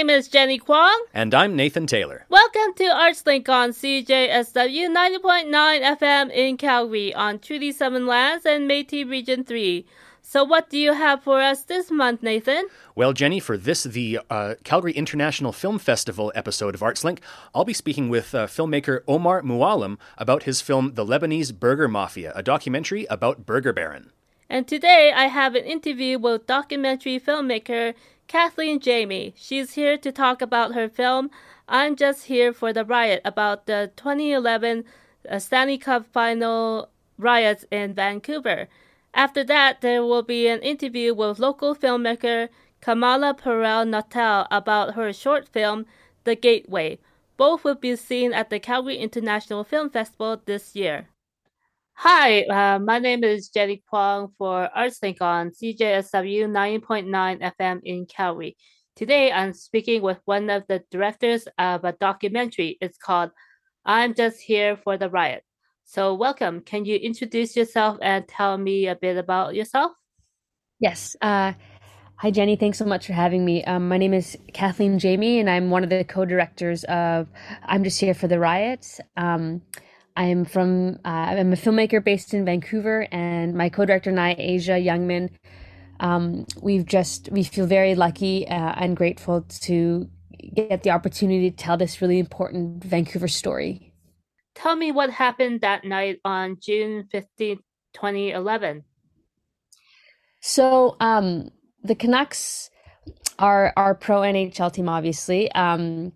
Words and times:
name 0.00 0.08
is 0.08 0.28
Jenny 0.28 0.56
Kwong. 0.56 1.04
And 1.12 1.34
I'm 1.34 1.54
Nathan 1.54 1.86
Taylor. 1.86 2.24
Welcome 2.30 2.72
to 2.76 2.84
ArtsLink 2.84 3.46
on 3.50 3.68
CJSW 3.72 4.88
90.9 4.88 5.50
FM 5.50 6.30
in 6.32 6.56
Calgary 6.56 7.12
on 7.12 7.38
Treaty 7.38 7.70
7 7.70 8.06
lands 8.06 8.46
and 8.46 8.66
Métis 8.66 9.10
Region 9.10 9.44
3. 9.44 9.84
So, 10.22 10.42
what 10.42 10.70
do 10.70 10.78
you 10.78 10.94
have 10.94 11.22
for 11.22 11.42
us 11.42 11.64
this 11.64 11.90
month, 11.90 12.22
Nathan? 12.22 12.68
Well, 12.94 13.12
Jenny, 13.12 13.40
for 13.40 13.58
this, 13.58 13.82
the 13.82 14.20
uh, 14.30 14.54
Calgary 14.64 14.92
International 14.92 15.52
Film 15.52 15.78
Festival 15.78 16.32
episode 16.34 16.74
of 16.74 16.80
ArtsLink, 16.80 17.18
I'll 17.54 17.66
be 17.66 17.74
speaking 17.74 18.08
with 18.08 18.34
uh, 18.34 18.46
filmmaker 18.46 19.00
Omar 19.06 19.42
Mouallem 19.42 19.98
about 20.16 20.44
his 20.44 20.62
film 20.62 20.94
The 20.94 21.04
Lebanese 21.04 21.52
Burger 21.52 21.88
Mafia, 21.88 22.32
a 22.34 22.42
documentary 22.42 23.04
about 23.10 23.44
Burger 23.44 23.74
Baron. 23.74 24.12
And 24.48 24.66
today 24.66 25.12
I 25.14 25.26
have 25.26 25.54
an 25.54 25.64
interview 25.64 26.18
with 26.18 26.46
documentary 26.46 27.20
filmmaker 27.20 27.94
Kathleen 28.30 28.78
Jayme. 28.78 29.32
She's 29.34 29.74
here 29.74 29.98
to 29.98 30.12
talk 30.12 30.40
about 30.40 30.72
her 30.72 30.88
film 30.88 31.32
I'm 31.68 31.96
Just 31.96 32.26
Here 32.26 32.52
for 32.52 32.72
the 32.72 32.84
Riot 32.84 33.20
about 33.24 33.66
the 33.66 33.90
2011 33.96 34.84
uh, 35.28 35.40
Stanley 35.40 35.78
Cup 35.78 36.06
final 36.06 36.90
riots 37.18 37.64
in 37.72 37.92
Vancouver. 37.92 38.68
After 39.12 39.42
that, 39.42 39.80
there 39.80 40.04
will 40.04 40.22
be 40.22 40.46
an 40.46 40.60
interview 40.60 41.12
with 41.12 41.40
local 41.40 41.74
filmmaker 41.74 42.50
Kamala 42.80 43.34
Parel-Nuttall 43.34 44.46
about 44.48 44.94
her 44.94 45.12
short 45.12 45.48
film, 45.48 45.86
The 46.22 46.36
Gateway. 46.36 47.00
Both 47.36 47.64
will 47.64 47.74
be 47.74 47.96
seen 47.96 48.32
at 48.32 48.48
the 48.48 48.60
Calgary 48.60 48.98
International 48.98 49.64
Film 49.64 49.90
Festival 49.90 50.40
this 50.44 50.76
year. 50.76 51.08
Hi, 52.02 52.44
uh, 52.44 52.78
my 52.78 52.98
name 52.98 53.24
is 53.24 53.50
Jenny 53.50 53.82
Kwong 53.86 54.32
for 54.38 54.70
ArtsLink 54.74 55.20
on 55.20 55.50
CJSW 55.50 56.48
90.9 56.48 57.52
FM 57.60 57.80
in 57.84 58.06
Calgary. 58.06 58.56
Today, 58.96 59.30
I'm 59.30 59.52
speaking 59.52 60.00
with 60.00 60.16
one 60.24 60.48
of 60.48 60.64
the 60.66 60.82
directors 60.90 61.46
of 61.58 61.84
a 61.84 61.92
documentary. 61.92 62.78
It's 62.80 62.96
called 62.96 63.32
I'm 63.84 64.14
Just 64.14 64.40
Here 64.40 64.78
for 64.78 64.96
the 64.96 65.10
Riot. 65.10 65.44
So, 65.84 66.14
welcome. 66.14 66.62
Can 66.62 66.86
you 66.86 66.96
introduce 66.96 67.54
yourself 67.54 67.98
and 68.00 68.26
tell 68.26 68.56
me 68.56 68.86
a 68.86 68.96
bit 68.96 69.18
about 69.18 69.54
yourself? 69.54 69.92
Yes. 70.78 71.16
Uh, 71.20 71.52
hi, 72.16 72.30
Jenny. 72.30 72.56
Thanks 72.56 72.78
so 72.78 72.86
much 72.86 73.08
for 73.08 73.12
having 73.12 73.44
me. 73.44 73.62
Um, 73.64 73.88
my 73.88 73.98
name 73.98 74.14
is 74.14 74.38
Kathleen 74.54 74.98
Jayme, 74.98 75.38
and 75.38 75.50
I'm 75.50 75.68
one 75.68 75.84
of 75.84 75.90
the 75.90 76.04
co 76.04 76.24
directors 76.24 76.82
of 76.84 77.28
I'm 77.62 77.84
Just 77.84 78.00
Here 78.00 78.14
for 78.14 78.26
the 78.26 78.38
Riot. 78.38 78.86
Um, 79.18 79.60
I'm 80.20 80.44
from, 80.44 80.98
uh, 81.04 81.08
I'm 81.08 81.52
a 81.52 81.56
filmmaker 81.56 82.02
based 82.04 82.34
in 82.34 82.44
Vancouver, 82.44 83.06
and 83.10 83.54
my 83.54 83.68
co 83.68 83.84
director 83.84 84.10
and 84.10 84.20
I, 84.20 84.34
Asia 84.38 84.72
Youngman, 84.72 85.30
um, 86.00 86.46
we've 86.60 86.86
just, 86.86 87.28
we 87.30 87.42
feel 87.42 87.66
very 87.66 87.94
lucky 87.94 88.46
uh, 88.48 88.74
and 88.76 88.96
grateful 88.96 89.42
to 89.62 90.08
get 90.54 90.82
the 90.82 90.90
opportunity 90.90 91.50
to 91.50 91.56
tell 91.56 91.76
this 91.76 92.00
really 92.00 92.18
important 92.18 92.82
Vancouver 92.84 93.28
story 93.28 93.90
tell 94.60 94.76
me 94.76 94.92
what 94.92 95.10
happened 95.10 95.62
that 95.62 95.84
night 95.84 96.18
on 96.24 96.56
June 96.60 97.08
15, 97.10 97.58
2011. 97.94 98.84
So, 100.40 100.96
um, 101.00 101.50
the 101.82 101.94
Canucks 101.94 102.70
are 103.38 103.72
our 103.76 103.94
pro 103.94 104.20
NHL 104.20 104.72
team, 104.72 104.88
obviously. 104.88 105.50
Um, 105.52 106.12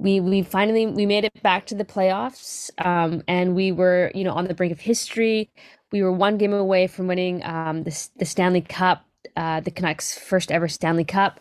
we 0.00 0.18
we 0.18 0.42
finally 0.42 0.86
we 0.86 1.06
made 1.06 1.24
it 1.24 1.42
back 1.42 1.66
to 1.66 1.74
the 1.74 1.84
playoffs, 1.84 2.70
um, 2.84 3.22
and 3.28 3.54
we 3.54 3.70
were 3.70 4.10
you 4.14 4.24
know 4.24 4.32
on 4.32 4.46
the 4.46 4.54
brink 4.54 4.72
of 4.72 4.80
history. 4.80 5.50
We 5.92 6.02
were 6.02 6.12
one 6.12 6.38
game 6.38 6.52
away 6.52 6.86
from 6.86 7.06
winning 7.06 7.44
um, 7.44 7.84
the 7.84 8.08
the 8.16 8.24
Stanley 8.24 8.62
Cup, 8.62 9.04
uh, 9.36 9.60
the 9.60 9.70
Canucks' 9.70 10.18
first 10.18 10.50
ever 10.50 10.68
Stanley 10.68 11.04
Cup, 11.04 11.40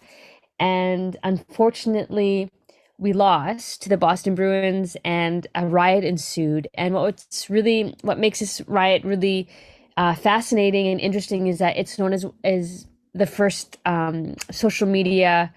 and 0.59 1.15
unfortunately, 1.23 2.51
we 2.97 3.13
lost 3.13 3.81
to 3.83 3.89
the 3.89 3.97
Boston 3.97 4.35
Bruins 4.35 4.97
and 5.05 5.47
a 5.55 5.65
riot 5.65 6.03
ensued. 6.03 6.67
And 6.73 6.93
what's 6.93 7.49
really 7.49 7.95
what 8.01 8.19
makes 8.19 8.39
this 8.39 8.61
riot 8.67 9.03
really 9.05 9.47
uh, 9.95 10.15
fascinating 10.15 10.87
and 10.87 10.99
interesting 10.99 11.47
is 11.47 11.59
that 11.59 11.77
it's 11.77 11.97
known 11.97 12.11
as 12.11 12.25
as 12.43 12.87
the 13.13 13.25
first 13.25 13.77
um, 13.85 14.35
social 14.51 14.87
media. 14.87 15.53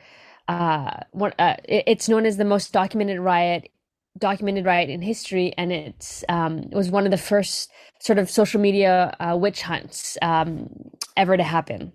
Uh, 0.49 1.01
one, 1.13 1.33
uh, 1.39 1.57
it's 1.65 2.09
known 2.09 2.27
as 2.27 2.37
the 2.37 2.45
most 2.45 2.73
documented 2.73 3.21
riot 3.21 3.71
documented 4.19 4.67
riot 4.67 4.91
in 4.91 5.01
history, 5.03 5.55
and 5.57 5.73
it's 5.73 6.25
um, 6.29 6.59
it 6.71 6.75
was 6.75 6.91
one 6.91 7.05
of 7.05 7.11
the 7.11 7.19
first 7.19 7.71
sort 8.01 8.19
of 8.19 8.31
social 8.31 8.61
media 8.61 9.15
uh, 9.21 9.37
witch 9.37 9.63
hunts 9.63 10.19
um, 10.23 10.69
ever 11.17 11.37
to 11.37 11.43
happen. 11.43 11.93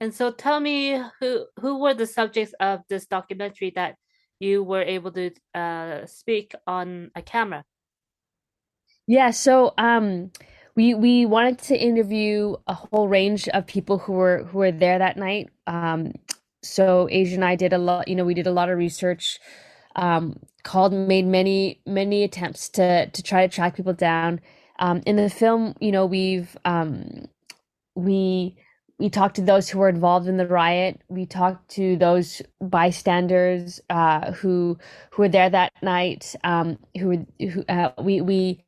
And 0.00 0.14
so, 0.14 0.30
tell 0.30 0.60
me 0.60 1.00
who 1.20 1.46
who 1.60 1.80
were 1.80 1.94
the 1.94 2.06
subjects 2.06 2.54
of 2.60 2.80
this 2.88 3.06
documentary 3.06 3.72
that 3.74 3.96
you 4.40 4.62
were 4.62 4.82
able 4.82 5.12
to 5.12 5.30
uh, 5.54 6.06
speak 6.06 6.54
on 6.66 7.10
a 7.14 7.22
camera. 7.22 7.64
Yeah, 9.06 9.30
so 9.30 9.74
um, 9.78 10.30
we 10.74 10.94
we 10.94 11.26
wanted 11.26 11.58
to 11.60 11.76
interview 11.76 12.56
a 12.66 12.74
whole 12.74 13.08
range 13.08 13.48
of 13.48 13.66
people 13.66 13.98
who 13.98 14.14
were 14.14 14.44
who 14.44 14.58
were 14.58 14.72
there 14.72 14.98
that 14.98 15.16
night. 15.16 15.50
Um, 15.66 16.12
so 16.64 17.08
Asia 17.10 17.34
and 17.36 17.44
I 17.44 17.56
did 17.56 17.72
a 17.72 17.78
lot. 17.78 18.08
You 18.08 18.16
know, 18.16 18.24
we 18.24 18.34
did 18.34 18.46
a 18.46 18.52
lot 18.52 18.70
of 18.70 18.78
research. 18.78 19.38
Um, 19.96 20.40
called, 20.64 20.92
made 20.92 21.26
many 21.26 21.80
many 21.86 22.24
attempts 22.24 22.68
to 22.70 23.06
to 23.08 23.22
try 23.22 23.46
to 23.46 23.54
track 23.54 23.76
people 23.76 23.92
down. 23.92 24.40
Um, 24.80 25.02
in 25.06 25.16
the 25.16 25.30
film, 25.30 25.74
you 25.80 25.92
know, 25.92 26.06
we've 26.06 26.56
um, 26.64 27.26
we 27.94 28.56
we 28.98 29.10
talked 29.10 29.36
to 29.36 29.42
those 29.42 29.68
who 29.68 29.78
were 29.80 29.88
involved 29.88 30.28
in 30.28 30.36
the 30.36 30.46
riot. 30.46 31.00
We 31.08 31.26
talked 31.26 31.68
to 31.72 31.96
those 31.96 32.42
bystanders 32.60 33.80
uh, 33.90 34.32
who 34.32 34.78
who 35.10 35.22
were 35.22 35.28
there 35.28 35.50
that 35.50 35.72
night. 35.82 36.34
Um, 36.44 36.78
who 36.98 37.26
who 37.40 37.64
uh, 37.68 37.90
we 38.02 38.20
we 38.20 38.64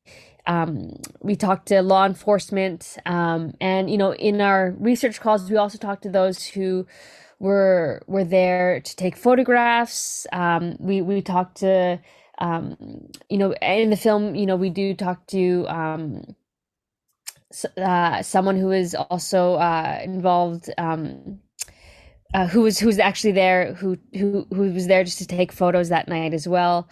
um, 0.46 0.96
we 1.20 1.36
talked 1.36 1.68
to 1.68 1.82
law 1.82 2.06
enforcement, 2.06 2.96
um, 3.06 3.54
and 3.60 3.90
you 3.90 3.98
know, 3.98 4.14
in 4.14 4.40
our 4.40 4.74
research 4.78 5.20
calls, 5.20 5.50
we 5.50 5.56
also 5.56 5.78
talked 5.78 6.02
to 6.04 6.10
those 6.10 6.44
who 6.44 6.86
were 7.38 8.02
were 8.06 8.24
there 8.24 8.80
to 8.80 8.96
take 8.96 9.16
photographs. 9.16 10.26
Um, 10.32 10.76
we 10.78 11.02
we 11.02 11.22
talked 11.22 11.58
to 11.58 12.00
um, 12.38 12.76
you 13.28 13.38
know 13.38 13.52
in 13.54 13.90
the 13.90 13.96
film, 13.96 14.34
you 14.34 14.46
know, 14.46 14.56
we 14.56 14.70
do 14.70 14.94
talk 14.94 15.26
to 15.28 15.66
um, 15.68 16.34
uh, 17.76 18.22
someone 18.22 18.56
who 18.56 18.70
is 18.70 18.94
also 18.94 19.54
uh, 19.54 20.00
involved, 20.02 20.70
um, 20.78 21.40
uh, 22.34 22.46
who 22.46 22.62
was 22.62 22.78
who 22.78 22.86
was 22.86 22.98
actually 22.98 23.32
there, 23.32 23.74
who 23.74 23.96
who 24.14 24.46
who 24.50 24.72
was 24.72 24.86
there 24.86 25.04
just 25.04 25.18
to 25.18 25.26
take 25.26 25.52
photos 25.52 25.88
that 25.88 26.08
night 26.08 26.34
as 26.34 26.48
well. 26.48 26.88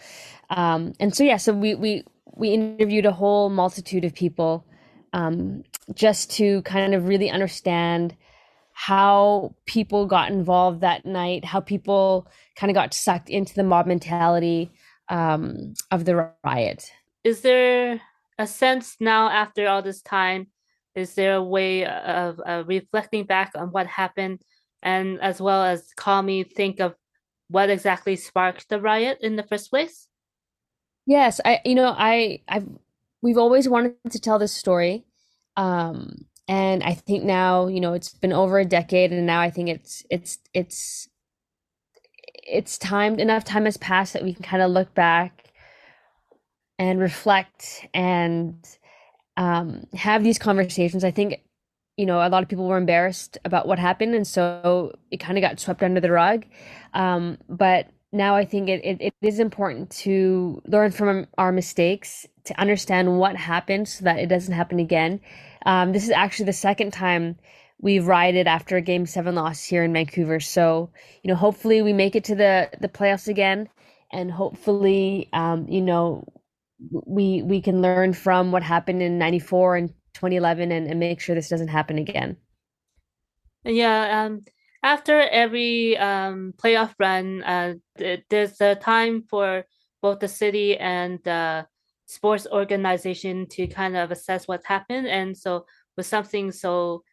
Um, 0.49 0.93
and 0.99 1.15
so 1.15 1.23
yeah, 1.23 1.37
so 1.37 1.53
we 1.53 1.75
we 1.75 2.03
we 2.35 2.49
interviewed 2.49 3.05
a 3.05 3.11
whole 3.11 3.49
multitude 3.49 4.05
of 4.05 4.13
people 4.13 4.65
um, 5.13 5.63
just 5.93 6.31
to 6.31 6.61
kind 6.63 6.93
of 6.93 7.07
really 7.07 7.29
understand 7.29 8.15
how 8.77 9.55
people 9.65 10.05
got 10.05 10.31
involved 10.31 10.81
that 10.81 11.05
night, 11.05 11.45
how 11.45 11.61
people 11.61 12.27
kind 12.57 12.69
of 12.69 12.75
got 12.75 12.93
sucked 12.93 13.29
into 13.29 13.55
the 13.55 13.63
mob 13.63 13.87
mentality 13.87 14.69
um, 15.07 15.73
of 15.91 16.03
the 16.03 16.29
riot. 16.43 16.91
Is 17.23 17.39
there 17.39 18.01
a 18.37 18.45
sense 18.45 18.97
now 18.99 19.29
after 19.29 19.67
all 19.67 19.81
this 19.81 20.01
time 20.01 20.47
is 20.93 21.15
there 21.15 21.35
a 21.35 21.43
way 21.43 21.85
of 21.85 22.39
uh, 22.45 22.63
reflecting 22.65 23.25
back 23.25 23.51
on 23.55 23.71
what 23.71 23.87
happened 23.87 24.41
and 24.81 25.21
as 25.21 25.41
well 25.41 25.63
as 25.63 25.93
call 25.95 26.21
me 26.21 26.43
think 26.43 26.79
of 26.79 26.95
what 27.49 27.69
exactly 27.69 28.15
sparked 28.15 28.67
the 28.69 28.81
riot 28.81 29.19
in 29.21 29.37
the 29.37 29.43
first 29.43 29.69
place 29.69 30.07
yes 31.05 31.39
i 31.45 31.61
you 31.63 31.75
know 31.75 31.93
i 31.97 32.41
i've 32.49 32.67
we've 33.21 33.37
always 33.37 33.69
wanted 33.69 33.95
to 34.09 34.19
tell 34.19 34.39
this 34.39 34.53
story 34.53 35.05
um 35.55 36.25
and 36.47 36.83
i 36.83 36.93
think 36.93 37.23
now 37.23 37.67
you 37.67 37.79
know 37.79 37.93
it's 37.93 38.13
been 38.13 38.33
over 38.33 38.59
a 38.59 38.65
decade 38.65 39.11
and 39.11 39.25
now 39.25 39.39
i 39.39 39.49
think 39.49 39.69
it's 39.69 40.03
it's 40.09 40.39
it's 40.53 41.09
it's 42.47 42.77
time 42.77 43.19
enough 43.19 43.43
time 43.43 43.65
has 43.65 43.77
passed 43.77 44.13
that 44.13 44.23
we 44.23 44.33
can 44.33 44.43
kind 44.43 44.61
of 44.61 44.71
look 44.71 44.93
back 44.93 45.45
and 46.77 46.99
reflect 46.99 47.87
and 47.93 48.55
um, 49.37 49.85
have 49.93 50.23
these 50.23 50.37
conversations. 50.37 51.03
I 51.03 51.11
think, 51.11 51.41
you 51.97 52.05
know, 52.05 52.19
a 52.19 52.29
lot 52.29 52.43
of 52.43 52.49
people 52.49 52.67
were 52.67 52.77
embarrassed 52.77 53.37
about 53.45 53.67
what 53.67 53.79
happened, 53.79 54.15
and 54.15 54.27
so 54.27 54.93
it 55.11 55.17
kind 55.17 55.37
of 55.37 55.41
got 55.41 55.59
swept 55.59 55.83
under 55.83 56.01
the 56.01 56.11
rug. 56.11 56.45
Um, 56.93 57.37
but 57.49 57.87
now 58.11 58.35
I 58.35 58.45
think 58.45 58.69
it, 58.69 58.83
it, 58.83 59.01
it 59.01 59.13
is 59.21 59.39
important 59.39 59.89
to 59.91 60.61
learn 60.65 60.91
from 60.91 61.27
our 61.37 61.51
mistakes, 61.51 62.25
to 62.45 62.59
understand 62.59 63.17
what 63.17 63.35
happened 63.35 63.87
so 63.87 64.03
that 64.05 64.19
it 64.19 64.27
doesn't 64.27 64.53
happen 64.53 64.79
again. 64.79 65.19
Um, 65.65 65.93
this 65.93 66.03
is 66.03 66.11
actually 66.11 66.45
the 66.45 66.53
second 66.53 66.93
time 66.93 67.37
we've 67.79 68.07
rioted 68.07 68.47
after 68.47 68.77
a 68.77 68.81
game 68.81 69.05
seven 69.05 69.35
loss 69.35 69.63
here 69.63 69.83
in 69.83 69.93
Vancouver. 69.93 70.39
So, 70.39 70.91
you 71.23 71.29
know, 71.29 71.35
hopefully 71.35 71.81
we 71.81 71.93
make 71.93 72.15
it 72.15 72.23
to 72.25 72.35
the, 72.35 72.69
the 72.79 72.89
playoffs 72.89 73.27
again. 73.27 73.69
And 74.11 74.31
hopefully, 74.31 75.29
um, 75.33 75.67
you 75.67 75.81
know, 75.81 76.25
we 76.89 77.41
we 77.41 77.61
can 77.61 77.81
learn 77.81 78.13
from 78.13 78.51
what 78.51 78.63
happened 78.63 79.01
in 79.01 79.17
94 79.17 79.77
and 79.77 79.89
2011 80.13 80.71
and, 80.71 80.87
and 80.87 80.99
make 80.99 81.19
sure 81.21 81.35
this 81.35 81.49
doesn't 81.49 81.69
happen 81.69 81.97
again 81.97 82.37
Yeah, 83.63 84.25
um, 84.25 84.45
after 84.83 85.19
every 85.19 85.97
um, 85.97 86.53
playoff 86.57 86.93
run, 86.99 87.43
uh, 87.43 87.75
there's 88.29 88.61
a 88.61 88.75
time 88.75 89.23
for 89.29 89.65
both 90.01 90.19
the 90.19 90.27
city 90.27 90.77
and 90.77 91.19
the 91.23 91.67
sports 92.05 92.47
organization 92.51 93.47
to 93.47 93.67
kind 93.67 93.95
of 93.95 94.11
assess 94.11 94.47
what's 94.47 94.65
happened. 94.65 95.07
And 95.07 95.37
so, 95.37 95.65
with 95.97 96.05
something 96.05 96.51
so 96.51 97.03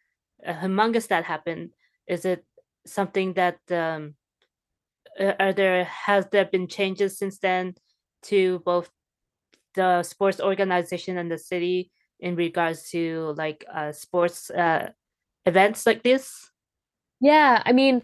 uh, 0.45 0.53
humongous 0.53 1.07
that 1.07 1.23
happened, 1.23 1.71
is 2.07 2.25
it 2.25 2.45
something 2.85 3.33
that 3.33 3.59
um, 3.71 4.15
are 5.19 5.53
there 5.53 5.83
has 5.85 6.27
there 6.31 6.45
been 6.45 6.67
changes 6.67 7.17
since 7.17 7.39
then 7.39 7.75
to 8.23 8.59
both 8.65 8.89
the 9.75 10.03
sports 10.03 10.39
organization 10.39 11.17
and 11.17 11.31
the 11.31 11.37
city 11.37 11.91
in 12.19 12.35
regards 12.35 12.89
to 12.91 13.33
like 13.37 13.65
uh, 13.73 13.91
sports 13.91 14.49
uh, 14.49 14.89
events 15.45 15.85
like 15.85 16.03
this? 16.03 16.51
Yeah, 17.19 17.61
I 17.65 17.71
mean, 17.73 18.01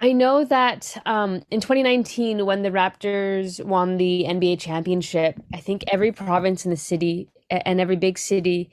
I 0.00 0.12
know 0.12 0.44
that 0.44 0.96
um, 1.06 1.42
in 1.50 1.60
2019, 1.60 2.44
when 2.44 2.62
the 2.62 2.70
Raptors 2.70 3.64
won 3.64 3.96
the 3.96 4.24
NBA 4.28 4.58
championship, 4.58 5.40
I 5.52 5.60
think 5.60 5.84
every 5.88 6.10
province 6.10 6.64
in 6.64 6.70
the 6.70 6.76
city 6.76 7.30
and 7.48 7.80
every 7.80 7.96
big 7.96 8.18
city 8.18 8.70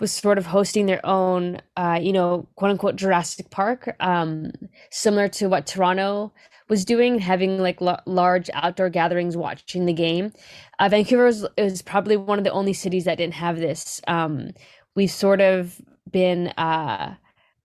was 0.00 0.10
sort 0.10 0.38
of 0.38 0.46
hosting 0.46 0.86
their 0.86 1.04
own, 1.06 1.60
uh, 1.76 1.98
you 2.02 2.12
know, 2.12 2.48
quote 2.56 2.72
unquote 2.72 2.96
Jurassic 2.96 3.50
Park, 3.50 3.94
um, 4.00 4.50
similar 4.90 5.28
to 5.28 5.48
what 5.48 5.66
Toronto 5.66 6.32
was 6.68 6.84
doing, 6.84 7.20
having 7.20 7.58
like 7.58 7.80
l- 7.80 8.02
large 8.06 8.50
outdoor 8.54 8.90
gatherings 8.90 9.36
watching 9.36 9.86
the 9.86 9.92
game. 9.92 10.32
Uh, 10.80 10.88
Vancouver 10.88 11.28
is, 11.28 11.46
is, 11.56 11.82
probably 11.82 12.16
one 12.16 12.38
of 12.38 12.44
the 12.44 12.50
only 12.50 12.72
cities 12.72 13.04
that 13.04 13.18
didn't 13.18 13.34
have 13.34 13.58
this. 13.58 14.00
Um, 14.08 14.50
we've 14.96 15.10
sort 15.10 15.40
of 15.40 15.80
been 16.10 16.48
uh, 16.58 17.14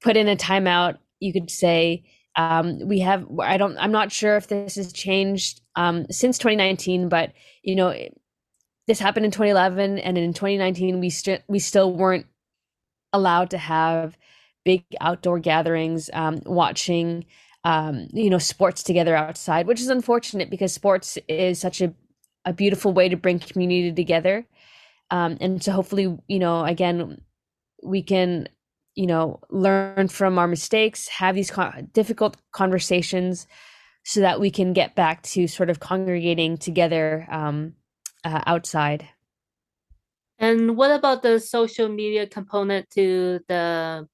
put 0.01 0.15
in 0.15 0.27
a 0.27 0.35
timeout, 0.35 0.97
you 1.19 1.33
could 1.33 1.49
say. 1.49 2.03
Um, 2.39 2.87
we 2.87 2.99
have, 2.99 3.27
I 3.39 3.57
don't, 3.57 3.77
I'm 3.77 3.91
not 3.91 4.11
sure 4.11 4.37
if 4.37 4.47
this 4.47 4.75
has 4.75 4.93
changed 4.93 5.61
um, 5.75 6.05
since 6.09 6.37
2019, 6.37 7.09
but 7.09 7.33
you 7.63 7.75
know, 7.75 7.93
this 8.87 8.99
happened 8.99 9.25
in 9.25 9.31
2011, 9.31 9.99
and 9.99 10.17
in 10.17 10.33
2019, 10.33 10.99
we 10.99 11.09
still 11.09 11.37
we 11.47 11.59
still 11.59 11.93
weren't 11.93 12.25
allowed 13.13 13.49
to 13.51 13.57
have 13.57 14.17
big 14.65 14.83
outdoor 15.01 15.39
gatherings, 15.39 16.09
um, 16.13 16.39
watching 16.45 17.25
um, 17.63 18.07
you 18.13 18.29
know, 18.29 18.37
sports 18.37 18.83
together 18.83 19.15
outside, 19.15 19.67
which 19.67 19.81
is 19.81 19.89
unfortunate 19.89 20.49
because 20.49 20.73
sports 20.73 21.17
is 21.27 21.59
such 21.59 21.81
a, 21.81 21.93
a 22.45 22.53
beautiful 22.53 22.93
way 22.93 23.09
to 23.09 23.17
bring 23.17 23.39
community 23.39 23.91
together. 23.91 24.45
Um, 25.11 25.37
and 25.41 25.61
so 25.61 25.73
hopefully, 25.73 26.17
you 26.27 26.39
know, 26.39 26.63
again, 26.63 27.21
we 27.83 28.01
can, 28.01 28.47
you 28.95 29.07
know, 29.07 29.39
learn 29.49 30.07
from 30.07 30.37
our 30.37 30.47
mistakes, 30.47 31.07
have 31.07 31.35
these 31.35 31.51
con- 31.51 31.89
difficult 31.93 32.37
conversations 32.51 33.47
so 34.03 34.21
that 34.21 34.39
we 34.39 34.51
can 34.51 34.73
get 34.73 34.95
back 34.95 35.21
to 35.23 35.47
sort 35.47 35.69
of 35.69 35.79
congregating 35.79 36.57
together 36.57 37.27
um, 37.29 37.73
uh, 38.23 38.41
outside. 38.45 39.07
And 40.39 40.77
what 40.77 40.91
about 40.91 41.21
the 41.21 41.39
social 41.39 41.89
media 41.89 42.25
component 42.25 42.89
to 42.91 43.41
the 43.47 44.07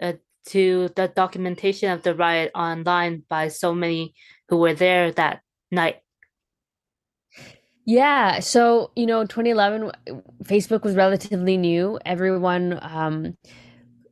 uh, 0.00 0.12
to 0.46 0.90
the 0.96 1.08
documentation 1.08 1.90
of 1.90 2.02
the 2.02 2.14
riot 2.14 2.50
online 2.54 3.22
by 3.28 3.48
so 3.48 3.74
many 3.74 4.14
who 4.48 4.58
were 4.58 4.74
there 4.74 5.12
that 5.12 5.40
night? 5.70 6.00
Yeah, 7.84 8.40
so 8.40 8.92
you 8.94 9.06
know, 9.06 9.24
2011, 9.24 9.90
Facebook 10.44 10.82
was 10.82 10.94
relatively 10.94 11.56
new. 11.56 11.98
Everyone, 12.04 12.78
um, 12.82 13.36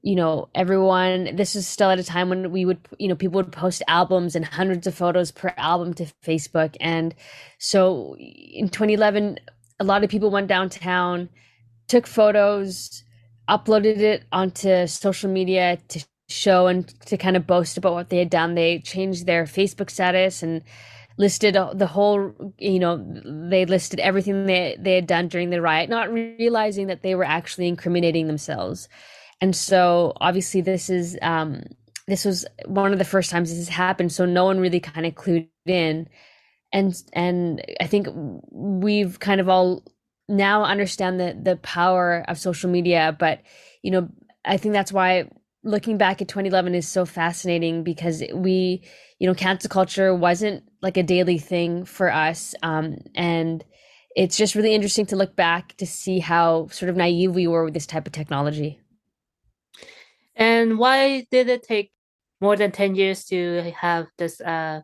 you 0.02 0.14
know, 0.14 0.48
everyone. 0.54 1.36
This 1.36 1.54
is 1.54 1.66
still 1.66 1.90
at 1.90 1.98
a 1.98 2.04
time 2.04 2.28
when 2.28 2.50
we 2.50 2.64
would, 2.64 2.78
you 2.98 3.08
know, 3.08 3.14
people 3.14 3.36
would 3.36 3.52
post 3.52 3.82
albums 3.88 4.34
and 4.34 4.44
hundreds 4.44 4.86
of 4.86 4.94
photos 4.94 5.30
per 5.30 5.52
album 5.56 5.94
to 5.94 6.06
Facebook, 6.24 6.76
and 6.80 7.14
so 7.58 8.16
in 8.18 8.68
2011, 8.68 9.38
a 9.78 9.84
lot 9.84 10.04
of 10.04 10.10
people 10.10 10.30
went 10.30 10.48
downtown, 10.48 11.28
took 11.88 12.06
photos, 12.06 13.02
uploaded 13.48 13.98
it 13.98 14.24
onto 14.32 14.86
social 14.86 15.30
media 15.30 15.78
to 15.88 16.04
show 16.28 16.68
and 16.68 16.88
to 17.06 17.16
kind 17.16 17.36
of 17.36 17.46
boast 17.46 17.76
about 17.76 17.94
what 17.94 18.08
they 18.08 18.18
had 18.18 18.30
done. 18.30 18.54
They 18.54 18.78
changed 18.78 19.26
their 19.26 19.44
Facebook 19.44 19.90
status 19.90 20.42
and 20.42 20.62
listed 21.18 21.54
the 21.74 21.86
whole, 21.86 22.54
you 22.58 22.78
know, 22.78 22.96
they 23.50 23.66
listed 23.66 24.00
everything 24.00 24.46
they, 24.46 24.76
they 24.78 24.94
had 24.94 25.06
done 25.06 25.28
during 25.28 25.50
the 25.50 25.60
riot, 25.60 25.90
not 25.90 26.12
realizing 26.12 26.86
that 26.86 27.02
they 27.02 27.14
were 27.14 27.24
actually 27.24 27.68
incriminating 27.68 28.26
themselves. 28.26 28.88
And 29.40 29.54
so 29.54 30.12
obviously 30.20 30.60
this 30.60 30.90
is, 30.90 31.18
um, 31.22 31.62
this 32.06 32.24
was 32.24 32.44
one 32.66 32.92
of 32.92 32.98
the 32.98 33.04
first 33.04 33.30
times 33.30 33.50
this 33.50 33.58
has 33.58 33.68
happened. 33.68 34.12
So 34.12 34.26
no 34.26 34.44
one 34.44 34.60
really 34.60 34.80
kind 34.80 35.06
of 35.06 35.14
clued 35.14 35.48
in. 35.66 36.08
And, 36.72 36.94
and 37.12 37.62
I 37.80 37.86
think 37.86 38.08
we've 38.50 39.18
kind 39.18 39.40
of 39.40 39.48
all 39.48 39.84
now 40.28 40.64
understand 40.64 41.18
the, 41.18 41.36
the 41.40 41.56
power 41.56 42.24
of 42.28 42.38
social 42.38 42.70
media, 42.70 43.16
but, 43.18 43.40
you 43.82 43.90
know, 43.90 44.08
I 44.44 44.56
think 44.56 44.72
that's 44.72 44.92
why 44.92 45.28
looking 45.62 45.98
back 45.98 46.22
at 46.22 46.28
2011 46.28 46.74
is 46.74 46.88
so 46.88 47.04
fascinating 47.04 47.82
because 47.82 48.22
we, 48.32 48.82
you 49.18 49.26
know, 49.26 49.34
cancel 49.34 49.68
culture 49.68 50.14
wasn't 50.14 50.64
like 50.80 50.96
a 50.96 51.02
daily 51.02 51.38
thing 51.38 51.84
for 51.84 52.10
us. 52.10 52.54
Um, 52.62 52.98
and 53.14 53.64
it's 54.16 54.36
just 54.36 54.54
really 54.54 54.74
interesting 54.74 55.06
to 55.06 55.16
look 55.16 55.36
back 55.36 55.76
to 55.76 55.86
see 55.86 56.18
how 56.18 56.68
sort 56.68 56.88
of 56.88 56.96
naive 56.96 57.34
we 57.34 57.46
were 57.46 57.64
with 57.64 57.74
this 57.74 57.86
type 57.86 58.06
of 58.06 58.12
technology. 58.12 58.79
And 60.40 60.78
why 60.78 61.26
did 61.30 61.48
it 61.50 61.62
take 61.62 61.92
more 62.40 62.56
than 62.56 62.72
10 62.72 62.94
years 62.94 63.26
to 63.26 63.72
have 63.78 64.08
this 64.16 64.40
uh, 64.40 64.80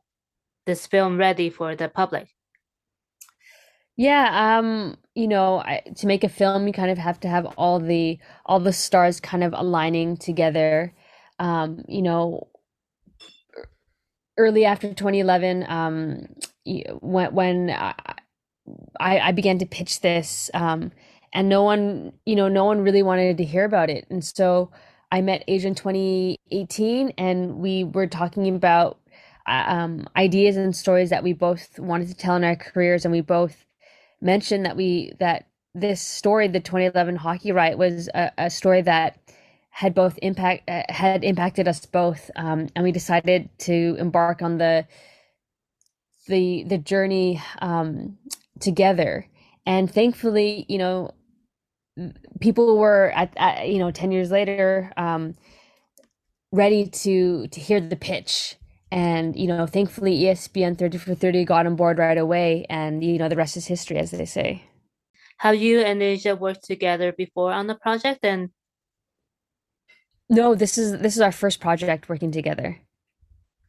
this 0.66 0.86
film 0.86 1.16
ready 1.16 1.48
for 1.48 1.74
the 1.74 1.88
public? 1.88 2.28
Yeah, 3.96 4.58
um, 4.58 4.98
you 5.14 5.26
know, 5.26 5.60
I, 5.60 5.80
to 5.96 6.06
make 6.06 6.22
a 6.22 6.28
film, 6.28 6.66
you 6.66 6.74
kind 6.74 6.90
of 6.90 6.98
have 6.98 7.18
to 7.20 7.28
have 7.28 7.46
all 7.56 7.80
the 7.80 8.18
all 8.44 8.60
the 8.60 8.72
stars 8.72 9.20
kind 9.20 9.42
of 9.42 9.54
aligning 9.56 10.18
together. 10.18 10.92
Um, 11.38 11.82
you 11.88 12.02
know, 12.02 12.48
early 14.36 14.66
after 14.66 14.92
2011, 14.92 15.64
um, 15.68 16.26
when 17.00 17.34
when 17.34 17.70
I, 17.70 17.94
I 19.00 19.32
began 19.32 19.58
to 19.60 19.66
pitch 19.66 20.00
this, 20.02 20.50
um, 20.52 20.92
and 21.32 21.48
no 21.48 21.62
one, 21.62 22.12
you 22.26 22.36
know, 22.36 22.48
no 22.48 22.66
one 22.66 22.82
really 22.82 23.02
wanted 23.02 23.38
to 23.38 23.44
hear 23.44 23.64
about 23.64 23.88
it, 23.88 24.06
and 24.10 24.22
so 24.22 24.70
I 25.10 25.20
met 25.20 25.44
Asia 25.46 25.68
in 25.68 25.74
2018, 25.74 27.14
and 27.18 27.56
we 27.56 27.84
were 27.84 28.06
talking 28.06 28.54
about 28.54 28.98
uh, 29.46 29.64
um, 29.66 30.08
ideas 30.16 30.56
and 30.56 30.74
stories 30.74 31.10
that 31.10 31.22
we 31.22 31.32
both 31.32 31.78
wanted 31.78 32.08
to 32.08 32.14
tell 32.14 32.36
in 32.36 32.44
our 32.44 32.56
careers, 32.56 33.04
and 33.04 33.12
we 33.12 33.20
both 33.20 33.64
mentioned 34.20 34.66
that 34.66 34.76
we 34.76 35.12
that 35.20 35.46
this 35.74 36.00
story, 36.00 36.48
the 36.48 36.60
2011 36.60 37.16
hockey 37.16 37.52
riot, 37.52 37.78
was 37.78 38.08
a, 38.14 38.32
a 38.38 38.50
story 38.50 38.82
that 38.82 39.18
had 39.70 39.94
both 39.94 40.18
impact 40.22 40.68
uh, 40.68 40.82
had 40.88 41.22
impacted 41.22 41.68
us 41.68 41.84
both, 41.86 42.30
um, 42.36 42.68
and 42.74 42.82
we 42.82 42.92
decided 42.92 43.48
to 43.58 43.96
embark 43.98 44.42
on 44.42 44.58
the 44.58 44.86
the 46.26 46.64
the 46.64 46.78
journey 46.78 47.40
um, 47.60 48.18
together. 48.60 49.26
And 49.66 49.92
thankfully, 49.92 50.64
you 50.68 50.78
know, 50.78 51.12
people 52.40 52.76
were 52.78 53.10
at, 53.14 53.32
at 53.36 53.68
you 53.68 53.78
know 53.78 53.90
10 53.90 54.12
years 54.12 54.30
later 54.30 54.92
um, 54.96 55.34
ready 56.52 56.86
to 56.86 57.48
to 57.48 57.60
hear 57.60 57.80
the 57.80 57.96
pitch 57.96 58.56
and, 58.90 59.36
you 59.36 59.48
know, 59.48 59.66
thankfully 59.66 60.18
ESPN 60.20 60.78
30 60.78 60.98
for 60.98 61.14
30 61.14 61.44
got 61.44 61.66
on 61.66 61.76
board 61.76 61.98
right 61.98 62.16
away. 62.16 62.66
And, 62.70 63.02
you 63.02 63.18
know, 63.18 63.28
the 63.28 63.36
rest 63.36 63.56
is 63.56 63.66
history, 63.66 63.98
as 63.98 64.12
they 64.12 64.24
say. 64.24 64.64
Have 65.38 65.56
you 65.56 65.80
and 65.80 66.02
Asia 66.02 66.36
worked 66.36 66.64
together 66.64 67.12
before 67.12 67.52
on 67.52 67.66
the 67.66 67.74
project? 67.74 68.20
And 68.22 68.50
no, 70.28 70.54
this 70.54 70.78
is 70.78 70.98
this 71.00 71.14
is 71.14 71.20
our 71.20 71.32
first 71.32 71.60
project 71.60 72.08
working 72.08 72.30
together. 72.30 72.80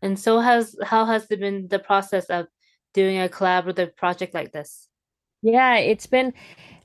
And 0.02 0.18
so 0.18 0.40
has 0.40 0.76
how 0.84 1.06
has 1.06 1.30
it 1.30 1.40
been 1.40 1.68
the 1.68 1.80
process 1.80 2.26
of 2.26 2.48
doing 2.94 3.20
a 3.20 3.28
collaborative 3.28 3.96
project 3.98 4.34
like 4.34 4.54
this? 4.54 4.88
Yeah, 5.42 5.76
it's 5.76 6.08
been 6.08 6.34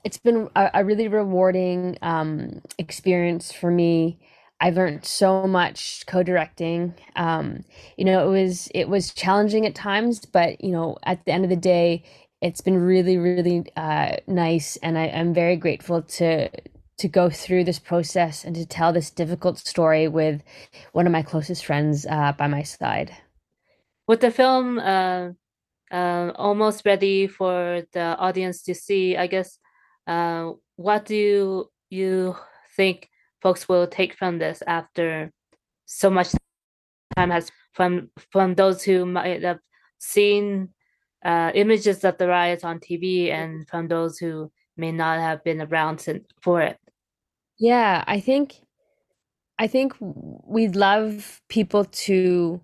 it's 0.05 0.19
been 0.19 0.49
a, 0.57 0.71
a 0.75 0.85
really 0.85 1.09
rewarding 1.09 1.99
um, 2.03 2.61
experience 2.79 3.53
for 3.53 3.71
me. 3.71 4.19
I've 4.61 4.77
learned 4.77 5.05
so 5.05 5.47
much 5.47 6.05
co-directing. 6.07 6.95
Um, 7.17 7.65
you 7.97 8.05
know, 8.05 8.25
it 8.27 8.31
was 8.31 8.69
it 8.75 8.89
was 8.89 9.13
challenging 9.13 9.67
at 9.67 9.75
times, 9.75 10.25
but 10.25 10.63
you 10.63 10.71
know, 10.71 10.99
at 11.05 11.25
the 11.25 11.33
end 11.33 11.45
of 11.45 11.51
the 11.51 11.57
day, 11.57 12.05
it's 12.41 12.61
been 12.61 12.77
really, 12.77 13.17
really 13.17 13.65
uh, 13.77 14.17
nice, 14.27 14.77
and 14.77 14.99
I, 14.99 15.07
am 15.07 15.35
very 15.35 15.57
grateful 15.57 16.03
to 16.03 16.49
to 16.99 17.09
go 17.09 17.31
through 17.31 17.65
this 17.65 17.79
process 17.79 18.45
and 18.45 18.55
to 18.55 18.67
tell 18.67 18.93
this 18.93 19.11
difficult 19.11 19.59
story 19.59 20.07
with 20.07 20.43
one 20.93 21.07
of 21.07 21.13
my 21.13 21.23
closest 21.23 21.65
friends 21.65 22.07
uh, 22.07 22.33
by 22.33 22.47
my 22.47 22.63
side. 22.63 23.17
With 24.07 24.21
the 24.21 24.31
film 24.31 24.79
uh, 24.79 25.31
uh 25.91 26.33
almost 26.37 26.85
ready 26.85 27.27
for 27.27 27.83
the 27.93 28.17
audience 28.19 28.63
to 28.63 28.75
see, 28.75 29.17
I 29.17 29.27
guess, 29.27 29.59
uh, 30.07 30.53
what 30.77 31.05
do 31.07 31.69
you 31.91 32.37
think? 32.77 33.09
folks 33.43 33.69
will 33.69 33.87
take 33.87 34.15
from 34.15 34.39
this 34.39 34.63
after 34.67 35.31
so 35.85 36.09
much 36.09 36.29
time 37.17 37.31
has 37.31 37.51
from 37.75 38.09
from 38.31 38.55
those 38.55 38.83
who 38.83 39.05
might 39.05 39.43
have 39.43 39.59
seen 39.99 40.69
uh, 41.25 41.51
images 41.55 42.05
of 42.05 42.17
the 42.19 42.29
riots 42.29 42.65
on 42.65 42.79
TV 42.79 43.31
and 43.31 43.69
from 43.69 43.89
those 43.89 44.19
who 44.19 44.51
may 44.77 44.93
not 44.93 45.19
have 45.21 45.45
been 45.45 45.61
around 45.61 46.07
for 46.41 46.63
it. 46.63 46.79
Yeah, 47.59 48.05
I 48.07 48.21
think 48.21 48.61
I 49.59 49.67
think 49.67 49.95
we'd 50.01 50.77
love 50.77 51.43
people 51.49 51.85
to 51.85 52.61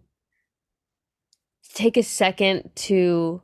take 1.74 1.96
a 1.96 2.02
second 2.02 2.70
to 2.74 3.42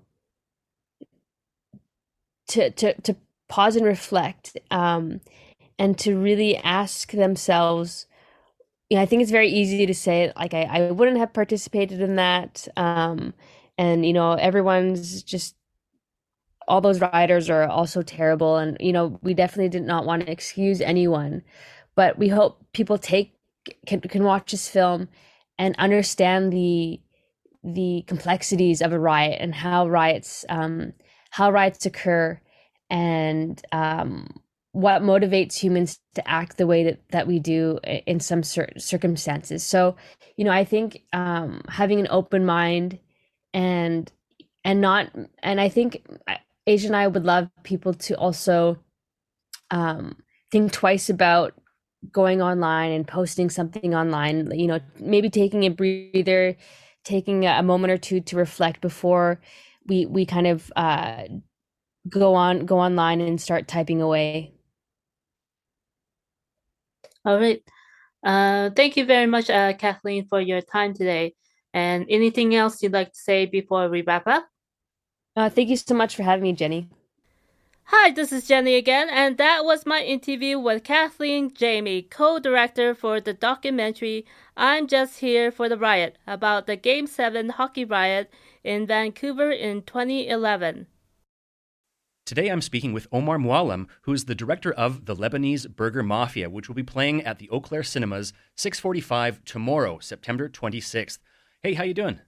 to 2.49 2.71
to 2.71 3.01
to 3.03 3.17
pause 3.49 3.77
and 3.77 3.87
reflect 3.87 4.57
um, 4.71 5.21
and 5.79 5.99
to 5.99 6.19
really 6.19 6.57
ask 6.57 7.13
themselves 7.13 8.07
you 8.91 8.97
know, 8.99 9.03
I 9.03 9.07
think 9.07 9.23
it's 9.23 9.31
very 9.31 9.49
easy 9.49 9.87
to 9.87 9.95
say 9.95 10.33
like 10.37 10.55
I, 10.55 10.63
I 10.63 10.91
wouldn't 10.91 11.19
have 11.19 11.33
participated 11.33 12.01
in 12.01 12.17
that 12.17 12.69
um, 12.77 13.35
and 13.79 14.05
you 14.05 14.13
know 14.13 14.33
everyone's 14.33 15.23
just 15.23 15.57
all 16.67 16.81
those 16.81 17.01
riders 17.01 17.51
are 17.51 17.67
also 17.67 18.03
terrible 18.03 18.57
and 18.57 18.77
you 18.81 18.93
know 18.93 19.19
we 19.23 19.35
definitely 19.35 19.69
did 19.69 19.83
not 19.83 20.07
want 20.07 20.25
to 20.25 20.31
excuse 20.31 20.81
anyone 20.81 21.43
but 21.95 22.19
we 22.19 22.29
hope 22.29 22.65
people 22.73 22.99
take 22.99 23.35
can, 23.87 24.01
can 24.01 24.25
watch 24.25 24.51
this 24.51 24.69
film 24.69 25.09
and 25.59 25.75
understand 25.79 26.53
the 26.53 27.01
the 27.63 28.05
complexities 28.07 28.83
of 28.83 28.93
a 28.93 28.99
riot 28.99 29.39
and 29.41 29.55
how 29.55 29.89
riots 29.89 30.45
um, 30.49 30.93
how 31.31 31.51
riots 31.51 31.87
occur 31.87 32.39
and 32.91 33.61
um, 33.73 34.41
what 34.73 35.03
motivates 35.03 35.55
humans 35.57 36.01
to 36.15 36.29
act 36.29 36.57
the 36.57 36.67
way 36.67 36.85
that, 36.85 37.01
that 37.11 37.27
we 37.27 37.39
do 37.39 37.79
in 38.07 38.21
some 38.21 38.43
cir- 38.43 38.73
circumstances. 38.77 39.63
So 39.63 39.97
you 40.37 40.45
know 40.45 40.51
i 40.51 40.65
think 40.65 41.03
um, 41.13 41.63
having 41.69 42.01
an 42.01 42.09
open 42.11 42.45
mind 42.45 42.99
and 43.53 44.11
and 44.65 44.81
not 44.81 45.11
and 45.43 45.61
i 45.61 45.69
think 45.69 46.07
asia 46.67 46.87
and 46.87 46.97
i 46.97 47.07
would 47.07 47.25
love 47.25 47.49
people 47.63 47.95
to 47.95 48.15
also 48.17 48.79
um, 49.71 50.17
think 50.51 50.73
twice 50.73 51.09
about 51.09 51.55
going 52.13 52.43
online 52.43 52.93
and 52.93 53.09
posting 53.09 53.49
something 53.49 53.95
online 53.95 54.51
you 54.53 54.67
know 54.67 54.81
maybe 54.99 55.31
taking 55.31 55.65
a 55.65 55.71
breather 55.71 56.57
taking 57.05 57.47
a 57.47 57.63
moment 57.63 57.93
or 57.93 57.99
two 57.99 58.21
to 58.21 58.37
reflect 58.37 58.81
before 58.81 59.41
we 59.87 60.07
we 60.07 60.27
kind 60.27 60.47
of 60.47 60.73
uh, 60.77 61.25
go 62.09 62.35
on 62.35 62.67
go 62.67 62.79
online 62.79 63.21
and 63.21 63.41
start 63.41 63.69
typing 63.69 64.03
away. 64.03 64.53
All 67.25 67.39
right. 67.39 67.63
Uh, 68.23 68.71
thank 68.71 68.97
you 68.97 69.05
very 69.05 69.27
much 69.27 69.51
uh, 69.51 69.73
kathleen 69.75 70.27
for 70.29 70.41
your 70.41 70.61
time 70.61 70.95
today. 70.95 71.35
And 71.73 72.07
anything 72.09 72.55
else 72.55 72.83
you'd 72.83 72.93
like 72.93 73.13
to 73.13 73.19
say 73.19 73.47
before 73.47 73.89
we 73.89 74.03
wrap 74.03 74.27
up? 74.27 74.47
Uh, 75.37 75.51
thank 75.51 75.69
you 75.69 75.77
so 75.77 75.95
much 75.95 76.15
for 76.17 76.23
having 76.23 76.45
me 76.45 76.53
jenny. 76.53 76.89
Hi, 77.89 78.11
this 78.13 78.33
is 78.33 78.49
Jenny 78.49 78.77
again, 78.77 79.11
and 79.11 79.37
that 79.37 79.63
was 79.63 79.85
my 79.85 80.01
interview 80.01 80.59
with 80.59 80.85
Kathleen 80.85 81.51
Jayme, 81.51 82.09
co 82.09 82.39
director 82.39 82.95
for 82.95 83.21
the 83.21 83.35
documentary 83.35 84.25
I'm 84.57 84.87
Just 84.87 85.19
Here 85.19 85.53
for 85.53 85.69
the 85.69 85.77
Riot 85.77 86.17
about 86.27 86.67
the 86.67 86.77
Game 86.77 87.07
7 87.07 87.51
hockey 87.51 87.85
riot 87.85 88.31
in 88.65 88.87
Vancouver 88.87 89.51
in 89.51 89.83
2011. 89.83 90.87
Today 92.27 92.49
I'm 92.49 92.63
speaking 92.63 92.95
with 92.95 93.07
Omar 93.13 93.37
Mouallem, 93.37 93.87
who 94.03 94.15
is 94.15 94.25
the 94.25 94.35
director 94.35 94.73
of 94.73 95.05
The 95.05 95.15
Lebanese 95.15 95.69
Burger 95.69 96.03
Mafia, 96.03 96.49
which 96.49 96.69
will 96.69 96.75
be 96.75 96.83
playing 96.83 97.23
at 97.23 97.39
the 97.39 97.51
Eau 97.51 97.61
Claire 97.61 97.83
Cinemas 97.83 98.33
6:45 98.57 99.45
tomorrow, 99.45 99.99
September 99.99 100.49
26th. 100.49 101.19
Hey, 101.63 101.75
how 101.75 101.85
you 101.85 101.93
doing? 101.93 102.21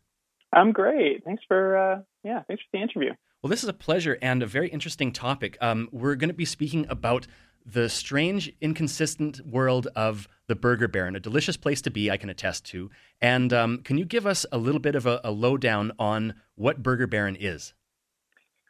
I'm 0.52 0.72
great. 0.72 1.24
Thanks 1.24 1.42
for 1.48 1.78
uh, 1.78 2.02
yeah, 2.22 2.42
thanks 2.42 2.62
for 2.64 2.76
the 2.76 2.82
interview. 2.82 3.14
Well, 3.42 3.48
this 3.48 3.62
is 3.62 3.70
a 3.70 3.72
pleasure 3.72 4.18
and 4.20 4.42
a 4.42 4.46
very 4.46 4.68
interesting 4.68 5.12
topic. 5.12 5.56
Um, 5.62 5.88
we're 5.90 6.16
going 6.16 6.28
to 6.28 6.34
be 6.34 6.44
speaking 6.44 6.84
about 6.90 7.26
the 7.64 7.88
strange, 7.88 8.52
inconsistent 8.60 9.46
world 9.46 9.88
of 9.96 10.28
the 10.46 10.54
Burger 10.54 10.88
Baron, 10.88 11.16
a 11.16 11.20
delicious 11.20 11.56
place 11.56 11.80
to 11.80 11.90
be, 11.90 12.10
I 12.10 12.18
can 12.18 12.28
attest 12.28 12.66
to. 12.66 12.90
And 13.22 13.50
um, 13.54 13.78
can 13.78 13.96
you 13.96 14.04
give 14.04 14.26
us 14.26 14.44
a 14.52 14.58
little 14.58 14.78
bit 14.78 14.94
of 14.94 15.06
a, 15.06 15.22
a, 15.24 15.32
lowdown 15.32 15.92
on 15.98 16.34
what 16.54 16.82
Burger 16.82 17.06
Baron 17.06 17.36
is? 17.36 17.72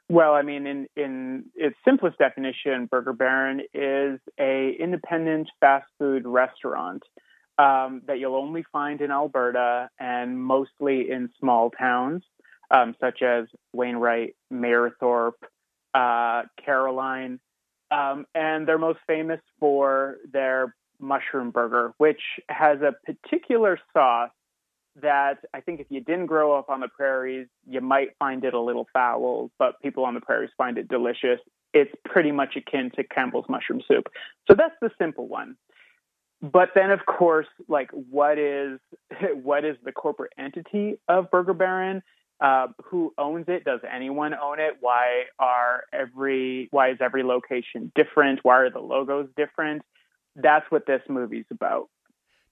Well, 0.08 0.34
I 0.34 0.42
mean, 0.42 0.66
in, 0.66 0.86
in 0.96 1.46
its 1.56 1.76
simplest 1.84 2.18
definition, 2.18 2.86
Burger 2.86 3.12
Baron 3.12 3.62
is 3.74 4.20
a 4.38 4.76
independent 4.78 5.48
fast 5.58 5.86
food 5.98 6.24
restaurant 6.26 7.02
um, 7.58 8.02
that 8.06 8.20
you'll 8.20 8.36
only 8.36 8.64
find 8.72 9.00
in 9.00 9.10
Alberta 9.10 9.88
and 9.98 10.40
mostly 10.40 11.10
in 11.10 11.30
small 11.40 11.70
towns 11.70 12.22
um, 12.70 12.94
such 13.00 13.22
as 13.22 13.46
Wainwright, 13.72 14.36
Mayerthorpe, 14.52 15.42
uh, 15.94 16.42
Caroline, 16.64 17.40
um, 17.90 18.26
and 18.34 18.66
they're 18.66 18.78
most 18.78 18.98
famous 19.06 19.40
for 19.58 20.16
their 20.32 20.74
mushroom 20.98 21.50
burger, 21.50 21.94
which 21.98 22.20
has 22.48 22.78
a 22.80 22.94
particular 23.04 23.78
sauce 23.92 24.30
that 25.02 25.38
I 25.52 25.60
think 25.60 25.80
if 25.80 25.86
you 25.90 26.00
didn't 26.00 26.26
grow 26.26 26.58
up 26.58 26.68
on 26.68 26.80
the 26.80 26.88
prairies, 26.88 27.48
you 27.66 27.80
might 27.80 28.10
find 28.18 28.44
it 28.44 28.54
a 28.54 28.60
little 28.60 28.86
foul, 28.92 29.50
but 29.58 29.80
people 29.82 30.04
on 30.04 30.14
the 30.14 30.20
prairies 30.20 30.50
find 30.56 30.78
it 30.78 30.88
delicious. 30.88 31.40
It's 31.74 31.92
pretty 32.04 32.32
much 32.32 32.56
akin 32.56 32.90
to 32.96 33.04
Campbell's 33.04 33.44
mushroom 33.48 33.82
soup. 33.86 34.08
So 34.48 34.54
that's 34.56 34.74
the 34.80 34.90
simple 34.98 35.28
one. 35.28 35.56
But 36.42 36.70
then, 36.74 36.90
of 36.90 37.00
course, 37.06 37.46
like 37.68 37.90
what 37.92 38.38
is 38.38 38.78
what 39.42 39.64
is 39.64 39.76
the 39.84 39.92
corporate 39.92 40.32
entity 40.38 40.96
of 41.08 41.30
Burger 41.30 41.54
Baron? 41.54 42.02
Uh, 42.38 42.66
who 42.84 43.14
owns 43.16 43.46
it? 43.48 43.64
Does 43.64 43.80
anyone 43.90 44.34
own 44.34 44.60
it? 44.60 44.74
Why 44.80 45.24
are 45.38 45.84
every 45.92 46.68
why 46.70 46.90
is 46.90 46.98
every 47.00 47.22
location 47.22 47.90
different? 47.94 48.40
Why 48.42 48.56
are 48.56 48.70
the 48.70 48.80
logos 48.80 49.28
different? 49.36 49.82
That's 50.34 50.66
what 50.70 50.86
this 50.86 51.00
movie's 51.08 51.46
about. 51.50 51.88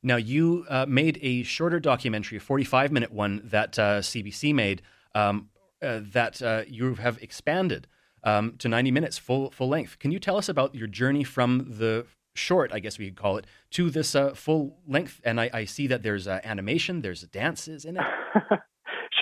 Now, 0.04 0.16
you 0.16 0.66
uh, 0.68 0.86
made 0.86 1.18
a 1.22 1.42
shorter 1.42 1.80
documentary, 1.80 2.38
a 2.38 2.40
45 2.40 2.92
minute 2.92 3.12
one 3.12 3.40
that 3.44 3.78
uh, 3.78 4.00
CBC 4.00 4.54
made, 4.54 4.82
um, 5.14 5.48
uh, 5.82 6.00
that 6.12 6.42
uh, 6.42 6.62
you 6.68 6.94
have 6.94 7.20
expanded 7.22 7.88
um, 8.22 8.54
to 8.58 8.68
90 8.68 8.90
minutes, 8.90 9.18
full, 9.18 9.50
full 9.50 9.68
length. 9.68 9.98
Can 9.98 10.12
you 10.12 10.18
tell 10.18 10.36
us 10.36 10.48
about 10.48 10.74
your 10.74 10.86
journey 10.86 11.24
from 11.24 11.66
the 11.78 12.06
short, 12.34 12.70
I 12.72 12.80
guess 12.80 12.98
we 12.98 13.06
could 13.06 13.16
call 13.16 13.38
it, 13.38 13.46
to 13.72 13.90
this 13.90 14.14
uh, 14.14 14.34
full 14.34 14.78
length? 14.86 15.20
And 15.24 15.40
I, 15.40 15.50
I, 15.52 15.64
see 15.64 15.86
that 15.86 16.02
there's 16.02 16.28
animation, 16.28 17.00
there's 17.00 17.22
dances 17.22 17.84
in 17.84 17.96
it. 17.96 18.04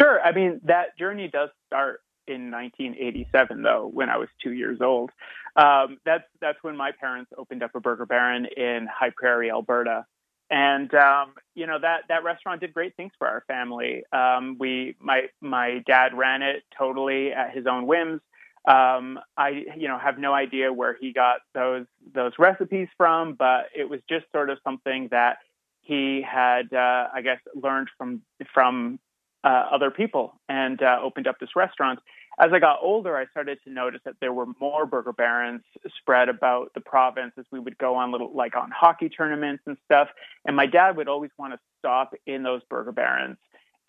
Sure. 0.01 0.21
I 0.21 0.33
mean, 0.33 0.61
that 0.65 0.97
journey 0.99 1.29
does 1.31 1.51
start 1.67 2.01
in 2.27 2.51
1987, 2.51 3.63
though, 3.63 3.91
when 3.93 4.09
I 4.09 4.17
was 4.17 4.29
two 4.43 4.53
years 4.53 4.79
old. 4.81 5.11
Um, 5.55 5.99
that's 6.07 6.25
that's 6.41 6.59
when 6.63 6.77
my 6.77 6.93
parents 6.99 7.31
opened 7.37 7.63
up 7.63 7.75
a 7.75 7.81
Burger 7.81 8.07
Baron 8.07 8.47
in 8.57 8.89
High 8.91 9.13
Prairie, 9.15 9.51
Alberta, 9.51 10.07
and 10.51 10.93
um, 10.95 11.33
you 11.55 11.67
know 11.67 11.79
that 11.81 12.03
that 12.09 12.25
restaurant 12.25 12.61
did 12.61 12.75
great 12.75 12.97
things 12.97 13.13
for 13.19 13.27
our 13.27 13.45
family. 13.47 14.05
Um, 14.13 14.57
we 14.59 14.97
my 15.01 15.29
my 15.41 15.83
dad 15.87 16.17
ran 16.17 16.43
it 16.43 16.63
totally 16.77 17.33
at 17.33 17.55
his 17.55 17.67
own 17.67 17.87
whims. 17.87 18.21
Um, 18.67 19.19
I 19.37 19.65
you 19.77 19.89
know 19.89 19.99
have 19.99 20.19
no 20.19 20.33
idea 20.33 20.73
where 20.73 20.97
he 21.01 21.13
got 21.13 21.41
those 21.55 21.87
those 22.15 22.33
recipes 22.39 22.89
from, 22.97 23.35
but 23.35 23.67
it 23.75 23.89
was 23.89 24.01
just 24.09 24.27
sort 24.33 24.51
of 24.51 24.59
something 24.63 25.09
that 25.11 25.39
he 25.81 26.23
had 26.23 26.73
uh, 26.73 27.09
I 27.13 27.23
guess 27.23 27.41
learned 27.55 27.89
from 27.97 28.23
from 28.53 28.99
uh, 29.45 29.67
other 29.73 29.91
people 29.91 30.41
and 30.49 30.81
uh, 30.83 30.99
opened 31.03 31.27
up 31.27 31.39
this 31.41 31.57
restaurant. 31.57 31.99
As 32.39 32.51
I 32.53 32.59
got 32.59 32.79
older, 32.83 33.17
I 33.17 33.27
started 33.27 33.59
to 33.65 33.71
notice 33.71 34.01
that 34.05 34.15
there 34.21 34.33
were 34.33 34.47
more 34.61 34.87
burger 34.87 35.13
barons 35.13 35.63
spread 35.99 36.29
about 36.29 36.73
the 36.75 36.81
province 36.81 37.33
as 37.39 37.45
we 37.53 37.61
would 37.61 37.77
go 37.79 37.95
on 37.95 38.11
little, 38.11 38.33
like 38.35 38.57
on 38.57 38.71
hockey 38.71 39.09
tournaments 39.09 39.63
and 39.67 39.77
stuff. 39.85 40.09
And 40.47 40.57
my 40.57 40.67
dad 40.67 40.97
would 40.97 41.09
always 41.09 41.31
want 41.39 41.53
to 41.53 41.61
stop 41.79 42.15
in 42.27 42.43
those 42.43 42.63
burger 42.71 42.93
barons. 42.93 43.37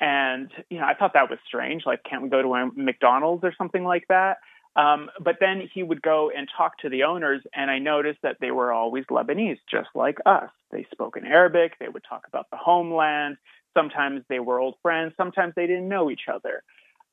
And, 0.02 0.52
you 0.70 0.80
know, 0.80 0.86
I 0.86 0.94
thought 0.94 1.14
that 1.14 1.30
was 1.30 1.40
strange. 1.48 1.84
Like, 1.86 2.04
can't 2.04 2.22
we 2.22 2.30
go 2.30 2.42
to 2.42 2.54
a 2.54 2.70
McDonald's 2.76 3.44
or 3.44 3.54
something 3.58 3.84
like 3.84 4.06
that? 4.10 4.38
Um, 4.76 5.10
but 5.20 5.38
then 5.40 5.70
he 5.72 5.84
would 5.84 6.02
go 6.02 6.32
and 6.36 6.50
talk 6.58 6.80
to 6.80 6.90
the 6.90 7.04
owners, 7.04 7.42
and 7.54 7.70
I 7.70 7.78
noticed 7.78 8.20
that 8.24 8.38
they 8.42 8.50
were 8.50 8.74
always 8.74 9.06
Lebanese, 9.06 9.60
just 9.70 9.90
like 9.94 10.18
us. 10.26 10.50
They 10.72 10.88
spoke 10.92 11.16
in 11.16 11.26
Arabic. 11.26 11.74
They 11.80 11.90
would 11.90 12.04
talk 12.08 12.26
about 12.28 12.48
the 12.52 12.58
homeland. 12.58 13.38
Sometimes 13.78 14.24
they 14.30 14.40
were 14.40 14.60
old 14.60 14.76
friends. 14.82 15.14
Sometimes 15.16 15.54
they 15.56 15.68
didn't 15.68 15.88
know 15.88 16.10
each 16.10 16.28
other. 16.28 16.64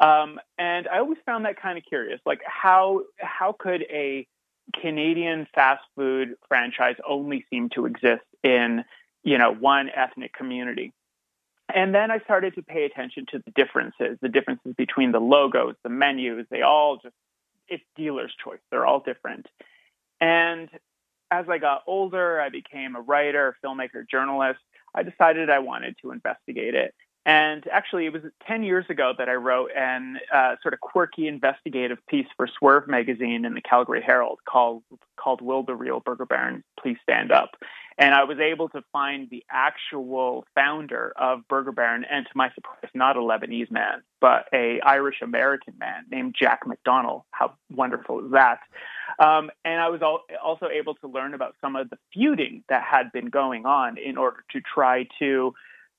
Um, 0.01 0.41
and 0.59 0.89
I 0.89 0.99
always 0.99 1.19
found 1.27 1.45
that 1.45 1.61
kind 1.61 1.77
of 1.77 1.85
curious. 1.85 2.21
Like 2.25 2.41
how 2.45 3.03
how 3.19 3.55
could 3.59 3.83
a 3.83 4.27
Canadian 4.81 5.47
fast 5.55 5.83
food 5.97 6.37
franchise 6.49 6.97
only 7.07 7.45
seem 7.51 7.69
to 7.71 7.87
exist 7.87 8.25
in 8.43 8.85
you 9.23 9.39
know 9.39 9.53
one 9.53 9.91
ethnic 9.95 10.33
community? 10.33 10.93
And 11.73 11.95
then 11.95 12.11
I 12.11 12.19
started 12.21 12.55
to 12.57 12.63
pay 12.63 12.85
attention 12.85 13.27
to 13.33 13.39
the 13.45 13.51
differences, 13.53 14.19
the 14.21 14.29
differences 14.29 14.75
between 14.77 15.13
the 15.13 15.21
logos, 15.21 15.77
the 15.85 15.91
menus. 15.91 16.47
They 16.51 16.63
all 16.63 16.97
just 16.97 17.15
it's 17.69 17.85
dealer's 17.97 18.35
choice. 18.43 18.59
They're 18.71 18.87
all 18.87 19.01
different. 19.01 19.47
And 20.21 20.69
as 21.31 21.49
I 21.49 21.59
got 21.59 21.83
older, 21.87 22.41
I 22.41 22.49
became 22.49 22.97
a 22.97 23.01
writer, 23.01 23.57
filmmaker, 23.65 24.09
journalist. 24.11 24.61
I 24.95 25.03
decided 25.05 25.51
I 25.51 25.61
wanted 25.61 25.97
to 26.03 26.11
investigate 26.11 26.75
it. 26.75 26.95
And 27.27 27.67
actually, 27.71 28.07
it 28.07 28.13
was 28.15 28.23
10 28.47 28.63
years 28.63 28.87
ago 28.89 29.13
that 29.19 29.29
I 29.29 29.35
wrote 29.35 29.71
an 29.77 30.19
uh, 30.33 30.57
sort 30.63 30.73
of 30.73 30.81
quirky 30.81 31.29
investigative 31.29 31.99
piece 32.09 32.27
for 32.37 32.49
Swerve 32.59 32.89
magazine 32.89 33.45
in 33.45 33.53
the 33.53 33.61
Calgary 33.61 34.03
Herald 34.03 34.39
called, 34.49 34.83
called 35.17 35.43
Will 35.43 35.63
the 35.63 35.75
Real 35.75 36.01
Burger 36.01 36.25
Baron 36.25 36.65
Please 36.81 36.97
Stand 37.03 37.31
Up? 37.31 37.51
And 37.99 38.15
I 38.15 38.25
was 38.25 38.39
able 38.39 38.71
to 38.71 38.83
find 38.91 39.29
the 39.29 39.45
actual 39.51 40.47
founder 40.55 41.13
of 41.17 41.47
Burger 41.49 41.73
Baron, 41.73 42.07
and 42.11 42.25
to 42.25 42.33
my 42.35 42.51
surprise, 42.55 42.91
not 42.95 43.19
a 43.19 43.21
Lebanese 43.21 43.71
man, 43.71 44.03
but 44.23 44.47
a 44.55 44.81
Irish 44.81 45.21
American 45.21 45.75
man 45.79 46.07
named 46.11 46.35
Jack 46.39 46.67
McDonald. 46.67 47.25
How 47.33 47.53
wonderful 47.71 48.25
is 48.25 48.33
that? 48.33 48.61
Um, 49.19 49.51
and 49.67 49.83
I 49.83 49.91
was 49.91 50.01
al- 50.01 50.25
also 50.43 50.69
able 50.69 50.95
to 50.95 51.09
learn 51.09 51.35
about 51.35 51.57
some 51.61 51.77
of 51.77 51.91
the 51.91 51.99
feuding 52.15 52.65
that 52.71 52.83
had 52.83 53.13
been 53.13 53.27
going 53.27 53.67
on 53.67 53.99
in 53.99 54.17
order 54.17 54.45
to 54.53 54.63
try 54.63 55.07
to 55.19 55.53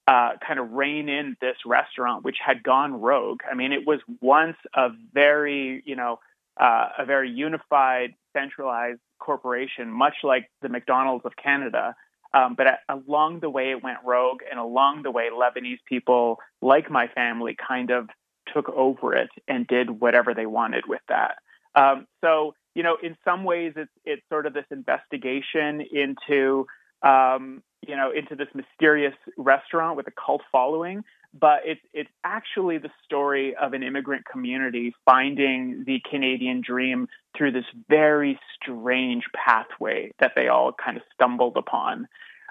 uh, 0.07 0.31
kind 0.45 0.59
of 0.59 0.71
rein 0.71 1.09
in 1.09 1.37
this 1.41 1.57
restaurant, 1.65 2.23
which 2.23 2.37
had 2.43 2.63
gone 2.63 2.99
rogue. 2.99 3.41
I 3.49 3.55
mean, 3.55 3.71
it 3.71 3.85
was 3.85 3.99
once 4.19 4.57
a 4.73 4.89
very, 5.13 5.83
you 5.85 5.95
know, 5.95 6.19
uh, 6.59 6.89
a 6.97 7.05
very 7.05 7.29
unified, 7.29 8.15
centralized 8.33 8.99
corporation, 9.19 9.89
much 9.89 10.15
like 10.23 10.49
the 10.61 10.69
McDonald's 10.69 11.25
of 11.25 11.35
Canada. 11.35 11.95
Um, 12.33 12.55
but 12.55 12.79
along 12.89 13.41
the 13.41 13.49
way, 13.49 13.71
it 13.71 13.83
went 13.83 13.99
rogue, 14.05 14.39
and 14.49 14.59
along 14.59 15.03
the 15.03 15.11
way, 15.11 15.29
Lebanese 15.29 15.79
people, 15.85 16.39
like 16.61 16.89
my 16.89 17.07
family, 17.07 17.55
kind 17.67 17.91
of 17.91 18.09
took 18.53 18.69
over 18.69 19.13
it 19.13 19.29
and 19.47 19.67
did 19.67 19.89
whatever 19.89 20.33
they 20.33 20.45
wanted 20.45 20.85
with 20.87 21.01
that. 21.09 21.35
Um, 21.75 22.07
so, 22.21 22.53
you 22.73 22.83
know, 22.83 22.97
in 23.01 23.17
some 23.23 23.43
ways, 23.43 23.73
it's 23.75 23.91
it's 24.05 24.21
sort 24.29 24.45
of 24.45 24.53
this 24.53 24.65
investigation 24.71 25.81
into 25.91 26.67
um, 27.03 27.63
you 27.87 27.95
know, 27.95 28.11
into 28.11 28.35
this 28.35 28.47
mysterious 28.53 29.15
restaurant 29.37 29.97
with 29.97 30.07
a 30.07 30.11
cult 30.11 30.41
following. 30.51 31.03
But 31.33 31.61
it's 31.63 31.81
it's 31.93 32.09
actually 32.25 32.77
the 32.77 32.91
story 33.05 33.55
of 33.55 33.73
an 33.73 33.83
immigrant 33.83 34.25
community 34.25 34.93
finding 35.05 35.83
the 35.85 36.01
Canadian 36.09 36.61
dream 36.61 37.07
through 37.37 37.53
this 37.53 37.65
very 37.89 38.37
strange 38.55 39.23
pathway 39.33 40.11
that 40.19 40.33
they 40.35 40.49
all 40.49 40.73
kind 40.73 40.97
of 40.97 41.03
stumbled 41.13 41.55
upon. 41.55 42.09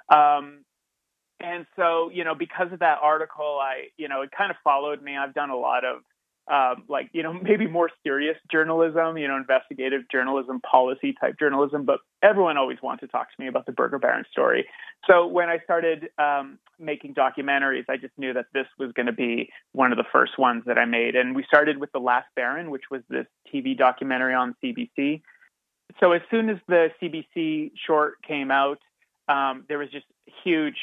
Um, 0.09 0.65
and 1.41 1.67
so, 1.77 2.11
you 2.13 2.25
know, 2.25 2.35
because 2.35 2.73
of 2.73 2.81
that 2.81 2.99
article, 3.03 3.59
I, 3.61 3.89
you 3.97 4.09
know, 4.09 4.23
it 4.23 4.31
kind 4.37 4.51
of 4.51 4.57
followed 4.63 5.03
me. 5.03 5.17
I've 5.17 5.35
done 5.35 5.51
a 5.51 5.57
lot 5.57 5.85
of 5.85 6.03
um, 6.51 6.85
like 6.89 7.09
you 7.13 7.23
know 7.23 7.33
maybe 7.43 7.67
more 7.67 7.91
serious 8.03 8.37
journalism, 8.51 9.17
you 9.17 9.29
know, 9.29 9.37
investigative 9.37 10.03
journalism, 10.11 10.61
policy 10.61 11.15
type 11.21 11.39
journalism. 11.39 11.85
But 11.85 12.01
everyone 12.23 12.57
always 12.59 12.79
wanted 12.83 13.07
to 13.07 13.09
talk 13.09 13.29
to 13.35 13.43
me 13.43 13.47
about 13.47 13.67
the 13.67 13.73
Burger 13.73 13.99
Baron 13.99 14.25
story. 14.31 14.67
So 15.09 15.27
when 15.27 15.49
I 15.49 15.59
started 15.65 16.11
um, 16.19 16.59
making 16.79 17.15
documentaries, 17.15 17.85
I 17.89 17.97
just 17.97 18.13
knew 18.19 18.35
that 18.35 18.47
this 18.53 18.67
was 18.79 18.93
going 18.93 19.07
to 19.07 19.13
be 19.13 19.51
one 19.73 19.93
of 19.93 19.99
the 19.99 20.05
first 20.13 20.39
ones 20.39 20.65
that 20.67 20.77
I 20.77 20.85
made. 20.85 21.17
And 21.17 21.35
we 21.35 21.45
started 21.45 21.79
with 21.79 21.91
the 21.93 22.01
Last 22.01 22.27
Baron, 22.37 22.71
which 22.71 22.85
was 22.91 23.03
this 23.09 23.27
TV 23.53 23.77
documentary 23.77 24.35
on 24.35 24.55
CBC. 24.63 25.23
So 25.99 26.13
as 26.13 26.21
soon 26.31 26.51
as 26.51 26.59
the 26.69 26.89
CBC 27.01 27.73
short 27.87 28.23
came 28.27 28.51
out, 28.51 28.79
um, 29.29 29.65
there 29.69 29.79
was 29.79 29.91
just 29.91 30.07
huge 30.45 30.77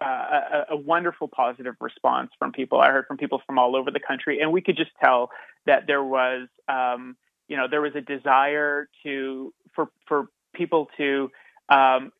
uh, 0.00 0.04
a, 0.04 0.74
a, 0.74 0.76
wonderful 0.76 1.28
positive 1.28 1.76
response 1.80 2.30
from 2.38 2.52
people. 2.52 2.80
I 2.80 2.90
heard 2.90 3.06
from 3.06 3.16
people 3.16 3.40
from 3.46 3.58
all 3.58 3.76
over 3.76 3.90
the 3.90 4.00
country, 4.00 4.40
and 4.40 4.52
we 4.52 4.60
could 4.60 4.76
just 4.76 4.90
tell 5.00 5.30
that 5.66 5.86
there 5.86 6.02
was, 6.02 6.48
um, 6.68 7.16
you 7.48 7.56
know, 7.56 7.68
there 7.70 7.80
was 7.80 7.94
a 7.94 8.00
desire 8.00 8.88
to 9.04 9.52
for 9.74 9.90
for 10.06 10.28
people 10.52 10.88
to 10.96 11.30
um, 11.68 12.12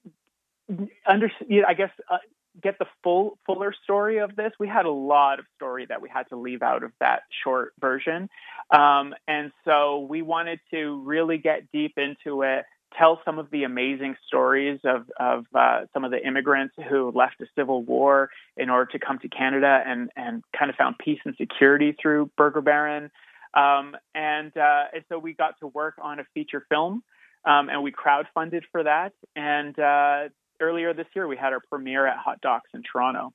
understand. 1.07 1.51
You 1.51 1.63
know, 1.63 1.69
I 1.69 1.75
guess 1.75 1.91
uh, 2.09 2.19
get 2.63 2.79
the 2.79 2.87
full 3.03 3.39
fuller 3.45 3.75
story 3.83 4.19
of 4.19 4.37
this. 4.37 4.53
We 4.61 4.69
had 4.69 4.87
a 4.87 4.93
lot 4.93 5.41
of 5.41 5.47
story 5.57 5.87
that 5.87 6.01
we 6.01 6.09
had 6.09 6.29
to 6.29 6.37
leave 6.37 6.63
out 6.63 6.85
of 6.85 6.93
that 7.01 7.23
short 7.43 7.73
version, 7.81 8.29
um, 8.71 9.15
and 9.27 9.51
so 9.65 10.07
we 10.09 10.23
wanted 10.23 10.61
to 10.71 11.03
really 11.03 11.39
get 11.39 11.73
deep 11.73 11.99
into 11.99 12.43
it 12.43 12.65
tell 12.99 13.21
some 13.25 13.39
of 13.39 13.51
the 13.51 13.65
amazing 13.65 14.17
stories 14.27 14.81
of, 14.85 15.11
of 15.19 15.47
uh, 15.55 15.83
some 15.93 16.05
of 16.05 16.11
the 16.11 16.25
immigrants 16.25 16.75
who 16.89 17.11
left 17.15 17.35
the 17.39 17.47
Civil 17.57 17.83
War 17.83 18.31
in 18.57 18.71
order 18.71 18.91
to 18.93 18.99
come 18.99 19.19
to 19.21 19.29
Canada 19.29 19.83
and, 19.87 20.11
and 20.17 20.43
kind 20.57 20.71
of 20.71 20.77
found 20.77 20.97
peace 20.99 21.21
and 21.25 21.35
security 21.37 21.97
through 22.01 22.31
Burger 22.37 22.61
Baron. 22.61 23.11
Um, 23.55 23.97
and, 24.15 24.57
uh, 24.57 24.85
and 24.93 25.05
so 25.09 25.19
we 25.19 25.33
got 25.33 25.59
to 25.61 25.69
work 25.69 25.95
on 26.01 26.21
a 26.21 26.25
feature 26.35 26.65
film 26.69 27.03
um, 27.45 27.69
and 27.69 27.83
we 27.83 27.93
crowdfunded 27.93 28.63
for 28.73 28.83
that. 28.83 29.13
And 29.37 29.79
uh, 29.79 30.29
earlier 30.61 30.95
this 30.95 31.07
year, 31.15 31.27
we 31.27 31.37
had 31.37 31.53
our 31.53 31.61
premiere 31.61 32.07
at 32.07 32.17
Hot 32.19 32.41
Docs 32.41 32.71
in 32.75 32.83
Toronto. 32.83 33.33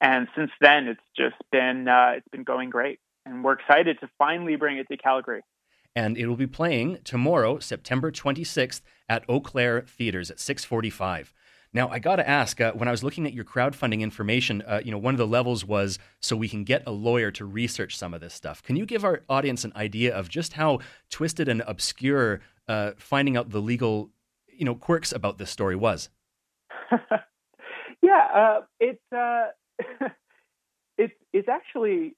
And 0.00 0.28
since 0.36 0.50
then, 0.60 0.88
it's 0.88 1.00
just 1.16 1.36
been 1.52 1.86
uh, 1.86 2.12
it's 2.16 2.28
been 2.28 2.42
going 2.42 2.70
great, 2.70 3.00
and 3.26 3.44
we're 3.44 3.52
excited 3.52 4.00
to 4.00 4.08
finally 4.16 4.56
bring 4.56 4.78
it 4.78 4.88
to 4.88 4.96
Calgary 4.96 5.42
and 5.94 6.16
it 6.16 6.26
will 6.26 6.36
be 6.36 6.46
playing 6.46 6.98
tomorrow, 7.04 7.58
September 7.58 8.10
26th 8.10 8.80
at 9.08 9.24
Eau 9.28 9.40
Claire 9.40 9.82
Theaters 9.82 10.30
at 10.30 10.40
645. 10.40 11.32
Now, 11.72 11.88
I 11.88 12.00
got 12.00 12.16
to 12.16 12.28
ask, 12.28 12.60
uh, 12.60 12.72
when 12.72 12.88
I 12.88 12.90
was 12.90 13.04
looking 13.04 13.26
at 13.26 13.32
your 13.32 13.44
crowdfunding 13.44 14.00
information, 14.00 14.62
uh, 14.66 14.80
you 14.84 14.90
know, 14.90 14.98
one 14.98 15.14
of 15.14 15.18
the 15.18 15.26
levels 15.26 15.64
was 15.64 16.00
so 16.20 16.34
we 16.36 16.48
can 16.48 16.64
get 16.64 16.82
a 16.86 16.90
lawyer 16.90 17.30
to 17.32 17.44
research 17.44 17.96
some 17.96 18.12
of 18.12 18.20
this 18.20 18.34
stuff. 18.34 18.60
Can 18.62 18.74
you 18.74 18.84
give 18.84 19.04
our 19.04 19.22
audience 19.28 19.64
an 19.64 19.72
idea 19.76 20.14
of 20.14 20.28
just 20.28 20.54
how 20.54 20.80
twisted 21.10 21.48
and 21.48 21.62
obscure 21.66 22.40
uh, 22.66 22.92
finding 22.96 23.36
out 23.36 23.50
the 23.50 23.60
legal, 23.60 24.10
you 24.48 24.64
know, 24.64 24.74
quirks 24.74 25.12
about 25.12 25.38
this 25.38 25.50
story 25.50 25.76
was? 25.76 26.08
yeah, 28.02 28.26
uh, 28.34 28.60
it's 28.80 29.12
uh, 29.12 29.46
it's 30.98 31.14
it's 31.32 31.48
actually 31.48 32.16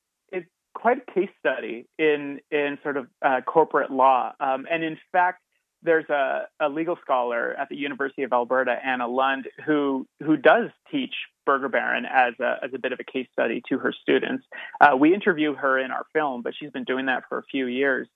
quite 0.75 0.99
a 0.99 1.13
case 1.13 1.31
study 1.39 1.87
in 1.99 2.41
in 2.51 2.79
sort 2.83 2.97
of 2.97 3.07
uh, 3.23 3.41
corporate 3.43 3.91
law. 3.91 4.33
Um, 4.41 4.67
and 4.71 4.83
in 4.83 4.99
fact, 5.11 5.43
there's 5.83 6.09
a, 6.09 6.47
a, 6.61 6.69
legal 6.69 6.97
scholar 7.03 7.55
at 7.55 7.69
the 7.69 7.77
University 7.77 8.23
of 8.23 8.33
Alberta, 8.33 8.77
Anna 8.85 9.09
Lund, 9.09 9.49
who 9.67 10.07
who 10.21 10.37
does 10.37 10.71
teach 10.91 11.15
Burger 11.45 11.69
Baron 11.69 12.05
as 12.07 12.35
a 12.41 12.57
as 12.63 12.71
a 12.75 12.79
bit 12.79 12.93
of 12.93 13.01
a 13.01 13.05
case 13.05 13.27
study 13.33 13.63
to 13.69 13.79
her 13.79 13.93
students. 13.93 14.45
Uh, 14.81 14.97
we 14.97 15.15
interview 15.15 15.55
her 15.55 15.79
in 15.79 15.91
our 15.91 16.05
film, 16.13 16.43
but 16.43 16.55
she's 16.59 16.71
been 16.71 16.85
doing 16.85 17.07
that 17.07 17.25
for 17.29 17.39
a 17.39 17.43
few 17.45 17.67
years. 17.67 18.09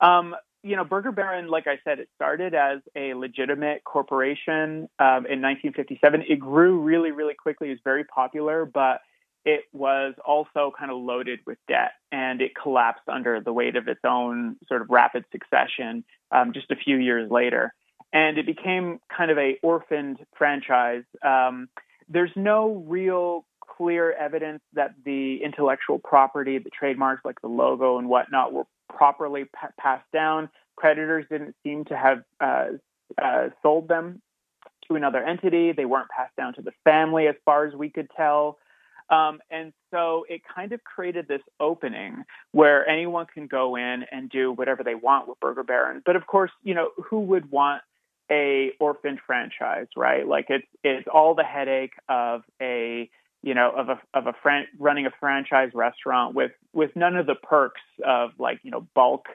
Um, 0.00 0.34
you 0.64 0.76
know, 0.76 0.84
Burger 0.84 1.12
Baron, 1.12 1.48
like 1.48 1.66
I 1.66 1.78
said, 1.84 1.98
it 1.98 2.08
started 2.14 2.54
as 2.54 2.78
a 2.96 3.14
legitimate 3.14 3.82
corporation 3.84 4.88
um, 4.98 5.26
in 5.26 5.42
1957. 5.42 6.24
It 6.28 6.38
grew 6.38 6.80
really, 6.80 7.10
really 7.10 7.34
quickly. 7.34 7.68
It 7.68 7.72
was 7.72 7.80
very 7.82 8.04
popular, 8.04 8.64
but 8.64 9.00
it 9.44 9.64
was 9.72 10.14
also 10.24 10.72
kind 10.78 10.90
of 10.90 10.98
loaded 10.98 11.40
with 11.46 11.58
debt 11.68 11.92
and 12.10 12.40
it 12.40 12.52
collapsed 12.60 13.08
under 13.08 13.40
the 13.40 13.52
weight 13.52 13.76
of 13.76 13.88
its 13.88 14.00
own 14.04 14.56
sort 14.68 14.82
of 14.82 14.90
rapid 14.90 15.24
succession 15.32 16.04
um, 16.30 16.52
just 16.52 16.70
a 16.70 16.76
few 16.76 16.96
years 16.96 17.30
later. 17.30 17.74
And 18.12 18.38
it 18.38 18.46
became 18.46 19.00
kind 19.14 19.30
of 19.30 19.38
a 19.38 19.58
orphaned 19.62 20.18
franchise. 20.36 21.04
Um, 21.24 21.68
there's 22.08 22.30
no 22.36 22.84
real 22.86 23.46
clear 23.60 24.12
evidence 24.12 24.60
that 24.74 24.94
the 25.04 25.42
intellectual 25.42 25.98
property, 25.98 26.58
the 26.58 26.70
trademarks 26.70 27.24
like 27.24 27.40
the 27.40 27.48
logo 27.48 27.98
and 27.98 28.08
whatnot, 28.08 28.52
were 28.52 28.64
properly 28.88 29.44
pa- 29.44 29.70
passed 29.78 30.10
down. 30.12 30.50
Creditors 30.76 31.24
didn't 31.30 31.56
seem 31.62 31.84
to 31.86 31.96
have 31.96 32.22
uh, 32.40 32.66
uh, 33.20 33.48
sold 33.62 33.88
them 33.88 34.20
to 34.88 34.94
another 34.94 35.22
entity. 35.22 35.72
They 35.72 35.84
weren't 35.84 36.08
passed 36.10 36.36
down 36.36 36.54
to 36.54 36.62
the 36.62 36.72
family, 36.84 37.26
as 37.26 37.34
far 37.44 37.66
as 37.66 37.74
we 37.74 37.88
could 37.88 38.08
tell. 38.16 38.58
Um, 39.12 39.40
and 39.50 39.74
so 39.90 40.24
it 40.28 40.40
kind 40.54 40.72
of 40.72 40.82
created 40.84 41.28
this 41.28 41.42
opening 41.60 42.24
where 42.52 42.88
anyone 42.88 43.26
can 43.32 43.46
go 43.46 43.76
in 43.76 44.04
and 44.10 44.30
do 44.30 44.52
whatever 44.52 44.82
they 44.82 44.94
want 44.94 45.28
with 45.28 45.38
Burger 45.38 45.62
Baron. 45.62 46.02
But 46.04 46.16
of 46.16 46.26
course, 46.26 46.50
you 46.62 46.74
know, 46.74 46.90
who 47.10 47.20
would 47.20 47.50
want 47.50 47.82
a 48.30 48.70
orphaned 48.80 49.20
franchise, 49.26 49.88
right? 49.96 50.26
Like 50.26 50.46
it's 50.48 50.66
it's 50.82 51.06
all 51.12 51.34
the 51.34 51.44
headache 51.44 51.92
of 52.08 52.42
a 52.60 53.10
you 53.42 53.52
know 53.52 53.70
of 53.76 53.90
a 53.90 54.00
of 54.14 54.26
a 54.26 54.32
fran- 54.42 54.68
running 54.78 55.04
a 55.04 55.10
franchise 55.20 55.70
restaurant 55.74 56.34
with 56.34 56.52
with 56.72 56.90
none 56.96 57.16
of 57.16 57.26
the 57.26 57.34
perks 57.34 57.82
of 58.06 58.30
like 58.38 58.60
you 58.62 58.70
know 58.70 58.86
bulk 58.94 59.26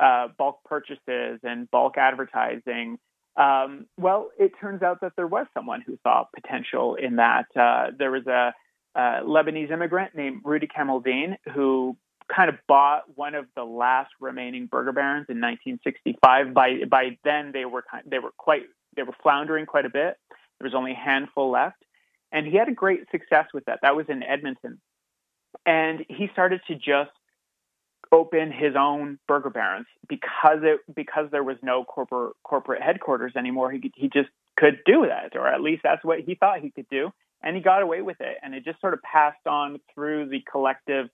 uh, 0.00 0.26
bulk 0.36 0.58
purchases 0.64 1.38
and 1.44 1.70
bulk 1.70 1.98
advertising. 1.98 2.98
Um, 3.36 3.86
well, 3.96 4.30
it 4.40 4.52
turns 4.60 4.82
out 4.82 5.02
that 5.02 5.12
there 5.14 5.28
was 5.28 5.46
someone 5.54 5.82
who 5.86 5.96
saw 6.02 6.24
potential 6.34 6.96
in 6.96 7.16
that. 7.16 7.46
Uh, 7.54 7.92
there 7.96 8.10
was 8.10 8.26
a 8.26 8.52
uh, 8.94 9.20
Lebanese 9.24 9.70
immigrant 9.70 10.14
named 10.14 10.42
Rudy 10.44 10.66
Kamaldeen, 10.66 11.36
who 11.54 11.96
kind 12.34 12.48
of 12.48 12.56
bought 12.66 13.02
one 13.14 13.34
of 13.34 13.46
the 13.56 13.64
last 13.64 14.10
remaining 14.20 14.66
Burger 14.66 14.92
Barons 14.92 15.26
in 15.28 15.40
1965. 15.40 16.54
By 16.54 16.84
by 16.88 17.18
then, 17.24 17.52
they 17.52 17.64
were 17.64 17.82
kind, 17.82 18.04
they 18.06 18.18
were 18.18 18.32
quite 18.36 18.62
they 18.96 19.02
were 19.02 19.14
floundering 19.22 19.66
quite 19.66 19.86
a 19.86 19.90
bit. 19.90 20.16
There 20.58 20.66
was 20.66 20.74
only 20.74 20.92
a 20.92 20.96
handful 20.96 21.50
left, 21.50 21.82
and 22.32 22.46
he 22.46 22.56
had 22.56 22.68
a 22.68 22.74
great 22.74 23.10
success 23.10 23.46
with 23.54 23.64
that. 23.66 23.80
That 23.82 23.96
was 23.96 24.06
in 24.08 24.22
Edmonton, 24.22 24.80
and 25.64 26.04
he 26.08 26.28
started 26.32 26.60
to 26.68 26.74
just 26.74 27.10
open 28.12 28.50
his 28.50 28.74
own 28.76 29.18
Burger 29.28 29.50
Barons 29.50 29.86
because 30.08 30.58
it 30.62 30.80
because 30.94 31.30
there 31.30 31.44
was 31.44 31.56
no 31.62 31.84
corporate 31.84 32.34
corporate 32.42 32.82
headquarters 32.82 33.32
anymore. 33.36 33.70
He 33.70 33.92
he 33.94 34.08
just 34.08 34.28
could 34.56 34.80
do 34.84 35.06
that, 35.08 35.36
or 35.36 35.46
at 35.46 35.60
least 35.60 35.82
that's 35.82 36.04
what 36.04 36.20
he 36.20 36.34
thought 36.34 36.60
he 36.60 36.70
could 36.70 36.88
do 36.90 37.12
and 37.42 37.56
he 37.56 37.62
got 37.62 37.82
away 37.82 38.02
with 38.02 38.20
it. 38.20 38.36
And 38.42 38.54
it 38.54 38.64
just 38.64 38.80
sort 38.80 38.94
of 38.94 39.00
passed 39.02 39.46
on 39.46 39.80
through 39.94 40.28
the 40.28 40.42
collective 40.50 41.08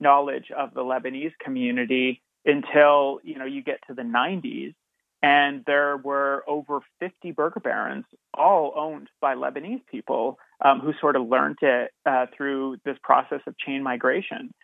knowledge 0.00 0.50
of 0.56 0.74
the 0.74 0.82
Lebanese 0.82 1.32
community 1.42 2.22
until 2.44 3.20
you 3.24 3.38
know 3.38 3.44
you 3.44 3.62
get 3.62 3.80
to 3.88 3.94
the 3.94 4.02
90s 4.02 4.74
and 5.22 5.64
there 5.66 5.96
were 5.96 6.44
over 6.46 6.80
50 7.00 7.32
burger 7.32 7.60
barons, 7.60 8.04
all 8.34 8.72
owned 8.76 9.08
by 9.20 9.34
Lebanese 9.34 9.84
people 9.90 10.38
um, 10.64 10.80
who 10.80 10.92
sort 11.00 11.16
of 11.16 11.26
learned 11.28 11.58
it 11.60 11.90
uh, 12.06 12.26
through 12.36 12.76
this 12.84 12.96
process 13.02 13.40
of 13.46 13.58
chain 13.58 13.82
migration. 13.82 14.54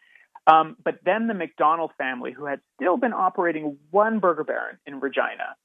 Um, 0.46 0.76
but 0.84 0.98
then 1.04 1.26
the 1.26 1.34
McDonald 1.34 1.90
family, 1.98 2.30
who 2.30 2.44
had 2.44 2.60
still 2.76 2.96
been 2.96 3.12
operating 3.12 3.78
one 3.90 4.20
burger 4.20 4.44
baron 4.44 4.78
in 4.86 5.00
Regina, 5.00 5.56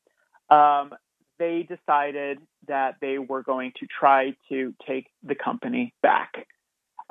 um, 0.49 0.93
they 1.39 1.67
decided 1.67 2.39
that 2.67 2.97
they 3.01 3.17
were 3.17 3.41
going 3.41 3.71
to 3.79 3.87
try 3.87 4.35
to 4.49 4.73
take 4.87 5.07
the 5.23 5.35
company 5.35 5.93
back. 6.03 6.47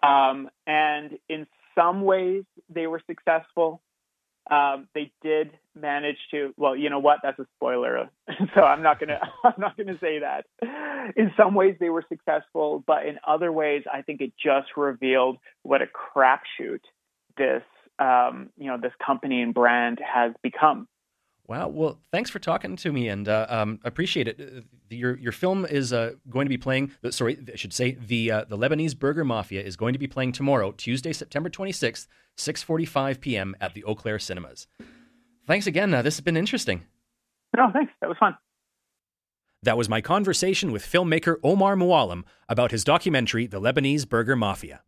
Um, 0.03 0.49
and 0.67 1.19
in 1.29 1.47
some 1.75 2.03
ways, 2.03 2.45
they 2.69 2.87
were 2.87 3.03
successful. 3.07 3.81
Um, 4.51 4.89
they 4.95 5.11
did 5.23 5.51
manage 5.75 6.17
to. 6.31 6.55
Well, 6.57 6.77
you 6.77 6.89
know 6.89 7.01
what? 7.01 7.19
That's 7.23 7.39
a 7.39 7.47
spoiler, 7.57 8.09
so 8.55 8.63
I'm 8.63 8.83
not 8.83 8.99
gonna. 8.99 9.19
I'm 9.45 9.55
not 9.59 9.77
gonna 9.77 9.99
say 10.01 10.21
that. 10.21 10.47
In 11.17 11.33
some 11.37 11.55
ways, 11.55 11.77
they 11.81 11.91
were 11.91 12.05
successful, 12.09 12.83
but 12.87 13.05
in 13.07 13.19
other 13.27 13.53
ways, 13.53 13.83
I 13.93 14.03
think 14.03 14.21
it 14.21 14.33
just 14.43 14.69
revealed 14.77 15.37
what 15.63 15.83
a 15.83 15.87
crapshoot 15.87 16.81
this, 17.37 17.63
um, 17.99 18.51
you 18.57 18.67
know, 18.67 18.79
this 18.81 18.93
company 19.05 19.43
and 19.43 19.53
brand 19.53 20.01
has 20.01 20.33
become. 20.43 20.89
Wow. 21.49 21.69
Well, 21.69 21.99
thanks 22.13 22.29
for 22.29 22.39
talking 22.39 22.77
to 22.77 22.93
me, 22.93 23.09
and 23.09 23.27
uh, 23.27 23.47
um, 23.49 23.81
appreciate 23.83 24.29
it. 24.29 24.39
Uh, 24.39 24.61
your 24.91 25.17
your 25.17 25.33
film 25.33 25.65
is 25.65 25.95
uh, 25.95 26.13
going 26.29 26.45
to 26.45 26.51
be 26.51 26.59
playing. 26.59 26.93
Sorry, 27.09 27.39
I 27.51 27.57
should 27.57 27.73
say 27.73 27.93
the 27.93 28.31
uh, 28.31 28.45
the 28.45 28.59
Lebanese 28.59 28.97
Burger 28.97 29.25
Mafia 29.25 29.63
is 29.63 29.75
going 29.75 29.95
to 29.95 29.99
be 29.99 30.07
playing 30.07 30.33
tomorrow, 30.33 30.73
Tuesday, 30.73 31.15
September 31.15 31.49
26th, 31.49 32.07
6:45 32.37 33.21
p.m. 33.21 33.57
at 33.63 33.73
the 33.73 33.83
Eau 33.85 33.95
Claire 33.95 34.19
Cinemas. 34.19 34.67
Thanks 35.47 35.67
again. 35.67 35.95
Uh, 35.95 36.03
this 36.03 36.17
has 36.17 36.21
been 36.21 36.37
interesting. 36.37 36.85
No, 37.57 37.71
thanks. 37.73 37.93
That 38.03 38.09
was 38.09 38.19
fun. 38.19 38.37
That 39.63 39.79
was 39.79 39.89
my 39.89 40.03
conversation 40.03 40.71
with 40.71 40.85
filmmaker 40.85 41.37
Omar 41.43 41.77
Mouallem 41.77 42.25
about 42.49 42.71
his 42.73 42.85
documentary, 42.85 43.47
The 43.47 43.61
Lebanese 43.61 44.07
Burger 44.07 44.37
Mafia. 44.37 44.83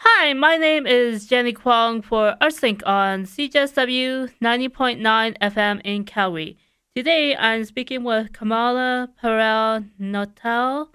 Hi, 0.00 0.34
my 0.34 0.58
name 0.58 0.86
is 0.86 1.26
Jenny 1.26 1.54
Kwong 1.54 2.02
for 2.02 2.36
Artslink 2.42 2.82
on 2.84 3.24
CJSW 3.24 4.30
90.9 4.42 5.38
FM 5.38 5.80
in 5.84 6.04
Calgary. 6.04 6.58
Today 6.94 7.34
I'm 7.34 7.64
speaking 7.64 8.04
with 8.04 8.34
Kamala 8.34 9.08
Perel 9.22 9.88
Notel, 9.98 10.88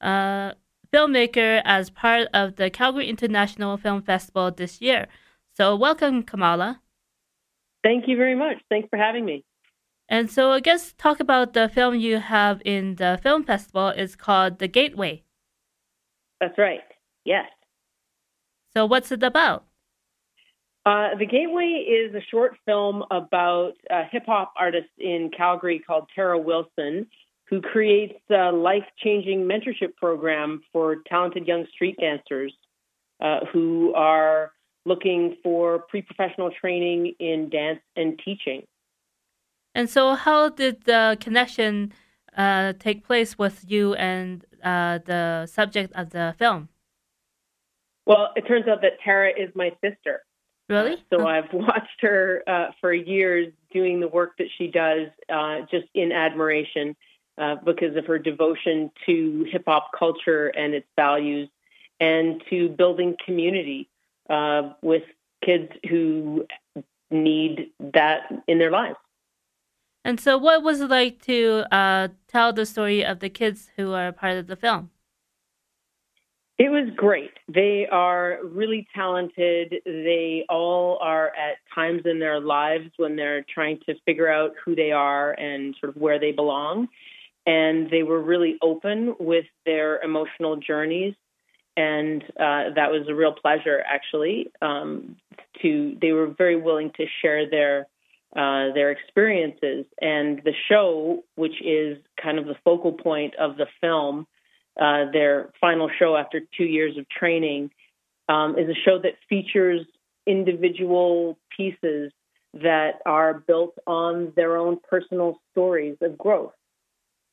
a 0.00 0.54
filmmaker 0.92 1.62
as 1.64 1.90
part 1.90 2.26
of 2.34 2.56
the 2.56 2.70
Calgary 2.70 3.08
International 3.08 3.76
Film 3.76 4.02
Festival 4.02 4.50
this 4.50 4.80
year. 4.80 5.06
So, 5.56 5.76
welcome, 5.76 6.24
Kamala. 6.24 6.80
Thank 7.84 8.08
you 8.08 8.16
very 8.16 8.34
much. 8.34 8.56
Thanks 8.68 8.88
for 8.90 8.98
having 8.98 9.24
me. 9.24 9.44
And 10.08 10.28
so, 10.28 10.50
I 10.50 10.58
guess 10.58 10.92
talk 10.98 11.20
about 11.20 11.52
the 11.52 11.68
film 11.68 11.94
you 11.94 12.18
have 12.18 12.60
in 12.64 12.96
the 12.96 13.20
film 13.22 13.44
festival. 13.44 13.90
It's 13.90 14.16
called 14.16 14.58
The 14.58 14.66
Gateway. 14.66 15.22
That's 16.40 16.58
right. 16.58 16.80
Yes. 17.24 17.46
So, 18.74 18.86
what's 18.86 19.10
it 19.10 19.22
about? 19.22 19.64
Uh, 20.86 21.14
the 21.18 21.26
Gateway 21.26 21.84
is 21.86 22.14
a 22.14 22.22
short 22.30 22.56
film 22.64 23.04
about 23.10 23.72
a 23.90 24.04
hip 24.10 24.24
hop 24.26 24.52
artist 24.58 24.88
in 24.98 25.30
Calgary 25.36 25.78
called 25.78 26.08
Tara 26.14 26.38
Wilson, 26.38 27.06
who 27.48 27.60
creates 27.60 28.18
a 28.30 28.50
life 28.50 28.84
changing 28.98 29.42
mentorship 29.42 29.94
program 29.96 30.62
for 30.72 30.96
talented 31.08 31.46
young 31.46 31.66
street 31.72 31.96
dancers 32.00 32.54
uh, 33.20 33.40
who 33.52 33.92
are 33.94 34.52
looking 34.86 35.36
for 35.42 35.80
pre 35.80 36.00
professional 36.00 36.50
training 36.50 37.14
in 37.18 37.50
dance 37.50 37.80
and 37.96 38.18
teaching. 38.24 38.62
And 39.74 39.90
so, 39.90 40.14
how 40.14 40.48
did 40.48 40.84
the 40.84 41.18
connection 41.20 41.92
uh, 42.36 42.72
take 42.78 43.04
place 43.04 43.36
with 43.36 43.64
you 43.68 43.94
and 43.94 44.44
uh, 44.64 44.98
the 45.04 45.46
subject 45.46 45.92
of 45.94 46.10
the 46.10 46.34
film? 46.38 46.68
Well, 48.06 48.30
it 48.36 48.46
turns 48.46 48.66
out 48.66 48.82
that 48.82 49.00
Tara 49.04 49.30
is 49.30 49.50
my 49.54 49.72
sister. 49.82 50.22
Really? 50.68 50.96
So 51.12 51.26
I've 51.26 51.48
watched 51.52 52.00
her 52.00 52.42
uh, 52.46 52.66
for 52.80 52.92
years 52.92 53.52
doing 53.72 54.00
the 54.00 54.08
work 54.08 54.36
that 54.38 54.48
she 54.56 54.68
does, 54.68 55.08
uh, 55.28 55.60
just 55.70 55.86
in 55.94 56.12
admiration 56.12 56.96
uh, 57.38 57.56
because 57.64 57.96
of 57.96 58.06
her 58.06 58.18
devotion 58.18 58.90
to 59.06 59.46
hip 59.50 59.64
hop 59.66 59.90
culture 59.98 60.48
and 60.48 60.74
its 60.74 60.86
values, 60.96 61.48
and 61.98 62.42
to 62.50 62.68
building 62.68 63.16
community 63.24 63.88
uh, 64.28 64.72
with 64.82 65.02
kids 65.44 65.70
who 65.88 66.46
need 67.10 67.70
that 67.80 68.30
in 68.46 68.58
their 68.58 68.70
lives. 68.70 68.96
And 70.04 70.20
so, 70.20 70.38
what 70.38 70.62
was 70.62 70.80
it 70.80 70.88
like 70.88 71.20
to 71.22 71.64
uh, 71.70 72.08
tell 72.28 72.52
the 72.52 72.64
story 72.64 73.04
of 73.04 73.18
the 73.18 73.28
kids 73.28 73.70
who 73.76 73.92
are 73.92 74.12
part 74.12 74.38
of 74.38 74.46
the 74.46 74.56
film? 74.56 74.90
It 76.60 76.70
was 76.70 76.90
great. 76.94 77.30
They 77.48 77.86
are 77.90 78.40
really 78.44 78.86
talented. 78.94 79.76
They 79.86 80.44
all 80.50 80.98
are 81.00 81.28
at 81.28 81.56
times 81.74 82.02
in 82.04 82.18
their 82.18 82.38
lives 82.38 82.90
when 82.98 83.16
they're 83.16 83.46
trying 83.48 83.80
to 83.86 83.94
figure 84.04 84.30
out 84.30 84.50
who 84.62 84.76
they 84.76 84.92
are 84.92 85.32
and 85.32 85.74
sort 85.80 85.96
of 85.96 86.02
where 86.02 86.18
they 86.18 86.32
belong. 86.32 86.88
And 87.46 87.90
they 87.90 88.02
were 88.02 88.20
really 88.20 88.58
open 88.60 89.14
with 89.18 89.46
their 89.64 90.02
emotional 90.02 90.56
journeys. 90.56 91.14
And 91.78 92.22
uh, 92.38 92.76
that 92.76 92.90
was 92.90 93.08
a 93.08 93.14
real 93.14 93.32
pleasure, 93.32 93.82
actually. 93.88 94.52
Um, 94.60 95.16
to 95.62 95.96
they 96.02 96.12
were 96.12 96.26
very 96.26 96.60
willing 96.60 96.90
to 96.98 97.06
share 97.22 97.48
their 97.48 97.86
uh, 98.36 98.74
their 98.74 98.90
experiences. 98.90 99.86
And 100.02 100.42
the 100.44 100.52
show, 100.68 101.24
which 101.36 101.62
is 101.64 101.96
kind 102.22 102.38
of 102.38 102.44
the 102.44 102.56
focal 102.64 102.92
point 102.92 103.34
of 103.36 103.56
the 103.56 103.66
film, 103.80 104.26
uh, 104.78 105.10
their 105.12 105.50
final 105.60 105.90
show 105.98 106.16
after 106.16 106.40
two 106.56 106.64
years 106.64 106.96
of 106.98 107.08
training, 107.08 107.70
um, 108.28 108.58
is 108.58 108.68
a 108.68 108.74
show 108.84 108.98
that 108.98 109.14
features 109.28 109.86
individual 110.26 111.38
pieces 111.56 112.12
that 112.54 113.00
are 113.06 113.34
built 113.34 113.76
on 113.86 114.32
their 114.36 114.56
own 114.56 114.78
personal 114.88 115.40
stories 115.52 115.96
of 116.00 116.18
growth. 116.18 116.52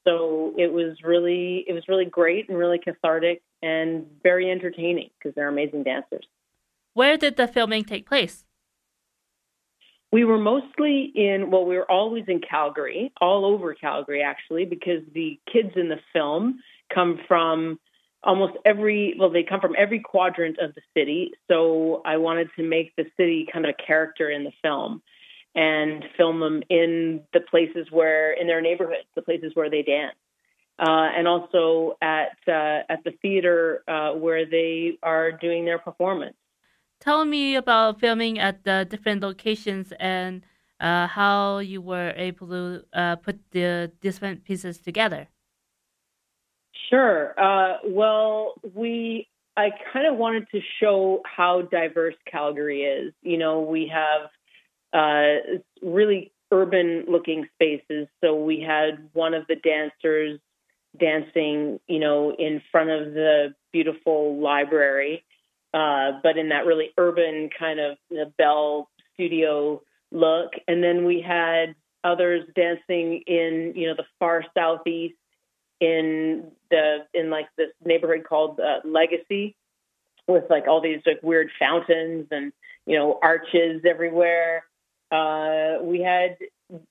So 0.07 0.53
it 0.57 0.71
was 0.71 0.97
really 1.03 1.65
it 1.67 1.73
was 1.73 1.83
really 1.87 2.05
great 2.05 2.47
and 2.47 2.57
really 2.57 2.79
cathartic 2.79 3.41
and 3.61 4.05
very 4.23 4.49
entertaining 4.49 5.09
because 5.17 5.35
they're 5.35 5.49
amazing 5.49 5.83
dancers. 5.83 6.25
Where 6.93 7.17
did 7.17 7.35
the 7.35 7.47
filming 7.47 7.83
take 7.83 8.07
place? 8.07 8.45
We 10.11 10.23
were 10.23 10.37
mostly 10.37 11.11
in, 11.13 11.51
well, 11.51 11.65
we 11.65 11.75
were 11.75 11.91
always 11.91 12.23
in 12.27 12.39
Calgary, 12.39 13.11
all 13.19 13.43
over 13.43 13.73
Calgary, 13.73 14.23
actually, 14.23 14.63
because 14.63 15.01
the 15.13 15.37
kids 15.51 15.71
in 15.75 15.89
the 15.89 15.99
film 16.13 16.59
come 16.93 17.19
from 17.27 17.79
almost 18.23 18.53
every 18.65 19.15
well 19.17 19.29
they 19.29 19.43
come 19.43 19.61
from 19.61 19.75
every 19.77 19.99
quadrant 19.99 20.57
of 20.59 20.75
the 20.75 20.81
city. 20.95 21.31
So 21.47 22.01
i 22.05 22.17
wanted 22.17 22.49
to 22.57 22.63
make 22.63 22.95
the 22.95 23.05
city 23.17 23.47
kind 23.51 23.65
of 23.65 23.73
a 23.77 23.83
character 23.85 24.29
in 24.29 24.43
the 24.43 24.51
film 24.61 25.01
and 25.55 26.03
film 26.15 26.39
them 26.39 26.63
in 26.69 27.21
the 27.33 27.39
places 27.39 27.87
where 27.89 28.33
in 28.33 28.47
their 28.47 28.61
neighborhoods 28.61 29.07
the 29.15 29.21
places 29.21 29.51
where 29.55 29.69
they 29.69 29.81
dance. 29.81 30.15
Uh, 30.79 31.09
and 31.17 31.27
also 31.27 31.97
at 32.01 32.37
uh, 32.47 32.83
at 32.89 33.03
the 33.03 33.11
theater 33.21 33.83
uh, 33.87 34.11
where 34.11 34.45
they 34.45 34.97
are 35.01 35.31
doing 35.31 35.65
their 35.65 35.79
performance. 35.79 36.35
Tell 36.99 37.25
me 37.25 37.55
about 37.55 37.99
filming 37.99 38.39
at 38.39 38.63
the 38.63 38.85
different 38.89 39.21
locations 39.21 39.91
and 39.99 40.43
uh, 40.79 41.07
how 41.07 41.59
you 41.59 41.81
were 41.81 42.13
able 42.15 42.47
to 42.47 42.83
uh, 42.93 43.15
put 43.15 43.39
the 43.51 43.91
different 44.01 44.43
pieces 44.43 44.77
together 44.79 45.27
Sure. 46.89 47.33
Uh, 47.39 47.77
well, 47.85 48.53
we 48.73 49.27
I 49.57 49.71
kind 49.91 50.05
of 50.05 50.17
wanted 50.17 50.47
to 50.51 50.61
show 50.79 51.21
how 51.25 51.63
diverse 51.63 52.15
Calgary 52.29 52.83
is. 52.83 53.13
You 53.23 53.37
know, 53.37 53.61
we 53.61 53.91
have 53.93 54.29
uh, 54.93 55.59
really 55.81 56.31
urban 56.51 57.05
looking 57.07 57.47
spaces. 57.55 58.07
So 58.23 58.35
we 58.35 58.61
had 58.61 59.09
one 59.13 59.33
of 59.33 59.47
the 59.47 59.55
dancers 59.55 60.39
dancing, 60.99 61.79
you 61.87 61.99
know, 61.99 62.33
in 62.37 62.61
front 62.71 62.89
of 62.89 63.13
the 63.13 63.53
beautiful 63.73 64.39
library, 64.39 65.23
uh, 65.73 66.13
but 66.23 66.37
in 66.37 66.49
that 66.49 66.65
really 66.65 66.91
urban 66.97 67.49
kind 67.57 67.79
of 67.79 67.97
the 68.09 68.31
Bell 68.37 68.89
Studio 69.15 69.81
look. 70.11 70.51
And 70.67 70.83
then 70.83 71.03
we 71.03 71.21
had 71.21 71.75
others 72.03 72.43
dancing 72.55 73.23
in, 73.27 73.73
you 73.75 73.87
know, 73.87 73.95
the 73.95 74.05
far 74.19 74.45
southeast 74.55 75.15
in 75.79 76.51
the 76.69 77.05
in 77.13 77.29
like 77.29 77.47
this 77.57 77.71
neighborhood 77.83 78.25
called 78.27 78.59
uh, 78.59 78.79
Legacy, 78.83 79.55
with 80.27 80.45
like 80.49 80.67
all 80.67 80.81
these 80.81 81.01
like 81.05 81.21
weird 81.23 81.49
fountains 81.59 82.27
and 82.31 82.51
you 82.85 82.97
know 82.97 83.19
arches 83.21 83.81
everywhere. 83.85 84.65
Uh, 85.11 85.77
we 85.81 86.01
had 86.01 86.37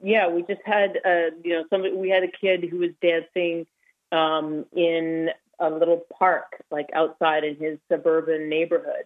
yeah, 0.03 0.29
we 0.29 0.43
just 0.43 0.63
had 0.65 0.99
uh, 1.05 1.31
you 1.45 1.55
know 1.55 1.65
some 1.71 1.83
we 1.99 2.09
had 2.09 2.23
a 2.23 2.29
kid 2.29 2.65
who 2.65 2.79
was 2.79 2.91
dancing 3.03 3.67
um, 4.13 4.65
in 4.75 5.31
a 5.59 5.71
little 5.71 6.05
park 6.19 6.63
like 6.71 6.89
outside 6.95 7.45
in 7.45 7.57
his 7.57 7.79
suburban 7.91 8.49
neighborhood. 8.49 9.05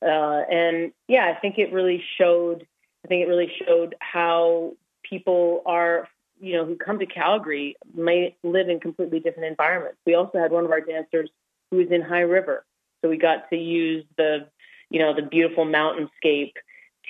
Uh, 0.00 0.42
and 0.50 0.92
yeah, 1.08 1.32
I 1.34 1.38
think 1.40 1.58
it 1.58 1.72
really 1.72 2.02
showed. 2.18 2.66
I 3.04 3.08
think 3.08 3.22
it 3.24 3.28
really 3.28 3.52
showed 3.64 3.94
how 4.00 4.74
people 5.02 5.62
are, 5.66 6.08
you 6.40 6.54
know, 6.54 6.64
who 6.64 6.76
come 6.76 6.98
to 6.98 7.06
Calgary 7.06 7.76
may 7.94 8.36
live 8.42 8.68
in 8.68 8.80
completely 8.80 9.20
different 9.20 9.48
environments. 9.48 9.98
We 10.06 10.14
also 10.14 10.38
had 10.38 10.52
one 10.52 10.64
of 10.64 10.70
our 10.70 10.80
dancers 10.80 11.30
who 11.70 11.78
was 11.78 11.88
in 11.90 12.02
High 12.02 12.20
River, 12.20 12.64
so 13.02 13.08
we 13.08 13.16
got 13.16 13.50
to 13.50 13.56
use 13.56 14.04
the, 14.16 14.48
you 14.90 14.98
know, 14.98 15.14
the 15.14 15.22
beautiful 15.22 15.64
mountainscape 15.64 16.52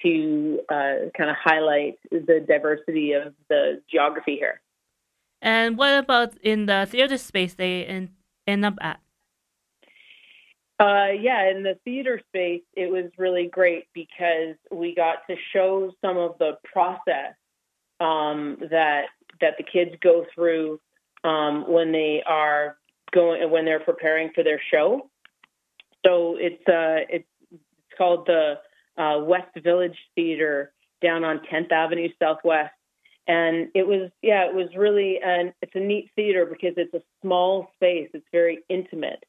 to 0.02 0.60
uh, 0.68 1.10
kind 1.16 1.30
of 1.30 1.36
highlight 1.36 1.98
the 2.10 2.44
diversity 2.46 3.12
of 3.12 3.34
the 3.48 3.82
geography 3.90 4.36
here. 4.36 4.60
And 5.40 5.78
what 5.78 5.98
about 5.98 6.36
in 6.38 6.66
the 6.66 6.86
theater 6.88 7.18
space 7.18 7.54
they 7.54 7.84
end, 7.84 8.10
end 8.46 8.64
up 8.64 8.74
at? 8.80 9.00
Uh, 10.80 11.08
yeah, 11.20 11.50
in 11.50 11.64
the 11.64 11.76
theater 11.84 12.20
space, 12.28 12.62
it 12.76 12.90
was 12.90 13.06
really 13.16 13.48
great 13.48 13.86
because 13.94 14.54
we 14.70 14.94
got 14.94 15.26
to 15.28 15.36
show 15.52 15.92
some 16.00 16.16
of 16.16 16.38
the 16.38 16.52
process 16.64 17.34
um, 17.98 18.58
that 18.70 19.06
that 19.40 19.55
the 19.59 19.64
kids 19.64 19.92
go 20.03 20.24
through 20.35 20.81
um, 21.24 21.70
when 21.70 21.92
they 21.92 22.22
are 22.27 22.77
going 23.12 23.51
when 23.51 23.64
they're 23.64 23.81
preparing 23.81 24.31
for 24.35 24.44
their 24.44 24.61
show. 24.72 25.11
So 26.05 26.37
it's 26.38 26.66
uh, 26.68 27.07
it's, 27.09 27.24
called 27.96 28.27
the 28.27 28.55
uh, 28.96 29.18
West 29.24 29.51
Village 29.61 29.98
Theater 30.14 30.72
down 31.03 31.24
on 31.24 31.40
10th 31.53 31.72
Avenue 31.72 32.09
Southwest, 32.22 32.72
and 33.27 33.68
it 33.74 33.87
was 33.87 34.11
yeah, 34.22 34.48
it 34.48 34.55
was 34.55 34.68
really 34.77 35.18
and 35.24 35.53
it's 35.62 35.74
a 35.74 35.81
neat 35.81 36.11
theater 36.14 36.46
because 36.46 36.74
it's 36.77 36.94
a 36.94 37.03
small 37.22 37.68
space. 37.77 38.09
It's 38.14 38.27
very 38.33 38.61
intimate 38.68 39.24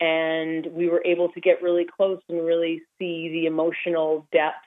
and 0.00 0.66
we 0.72 0.88
were 0.88 1.02
able 1.04 1.28
to 1.30 1.40
get 1.40 1.62
really 1.62 1.84
close 1.84 2.20
and 2.28 2.44
really 2.44 2.82
see 2.98 3.28
the 3.28 3.46
emotional 3.46 4.26
depth 4.32 4.66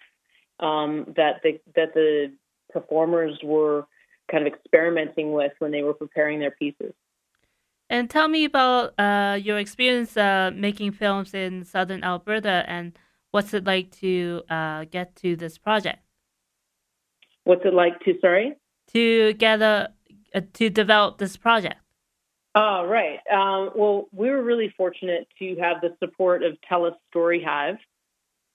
um, 0.60 1.14
that 1.16 1.42
the 1.44 1.60
that 1.76 1.94
the 1.94 2.32
performers 2.72 3.38
were 3.44 3.86
kind 4.34 4.48
of 4.48 4.54
experimenting 4.54 5.32
with 5.32 5.52
when 5.60 5.72
they 5.72 5.84
were 5.84 5.93
preparing 5.93 6.39
their 6.39 6.52
pieces. 6.52 6.93
And 7.89 8.10
tell 8.10 8.28
me 8.28 8.46
about 8.46 9.00
uh, 9.00 9.38
your 9.39 9.60
experience 9.60 10.17
uh, 10.17 10.50
making 10.56 10.93
films 10.93 11.34
in 11.36 11.63
southern 11.63 12.04
Alberta, 12.04 12.65
and 12.67 12.98
what's 13.30 13.54
it 13.54 13.65
like 13.65 13.91
to 14.00 14.41
uh, 14.50 14.86
get 14.86 15.15
to 15.17 15.36
this 15.36 15.60
project? 15.60 16.00
What's 17.43 17.63
it 17.65 17.74
like 17.74 18.00
to 18.06 18.13
sorry 18.19 18.56
to 18.93 19.34
get 19.34 19.62
a 19.62 19.91
to 20.54 20.69
develop 20.69 21.19
this 21.19 21.38
project? 21.38 21.76
Oh, 22.56 22.86
right. 22.86 23.19
Um, 23.32 23.72
well, 23.76 24.08
we 24.12 24.30
were 24.30 24.41
really 24.41 24.74
fortunate 24.78 25.28
to 25.39 25.56
have 25.60 25.82
the 25.82 25.96
support 26.00 26.43
of 26.43 26.54
TELUS 26.69 26.93
Story 27.10 27.43
Hive, 27.46 27.78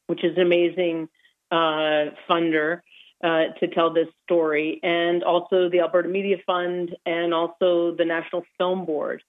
which 0.06 0.24
is 0.24 0.36
an 0.36 0.42
amazing 0.42 1.08
uh, 1.50 2.14
funder 2.28 2.80
uh, 3.22 3.46
to 3.60 3.68
tell 3.68 3.92
this 3.92 4.08
story, 4.24 4.80
and 4.82 5.22
also 5.24 5.68
the 5.68 5.80
Alberta 5.80 6.08
Media 6.08 6.36
Fund 6.46 6.96
and 7.06 7.34
also 7.34 7.94
the 7.96 8.04
National 8.04 8.44
Film 8.56 8.84
Board. 8.84 9.22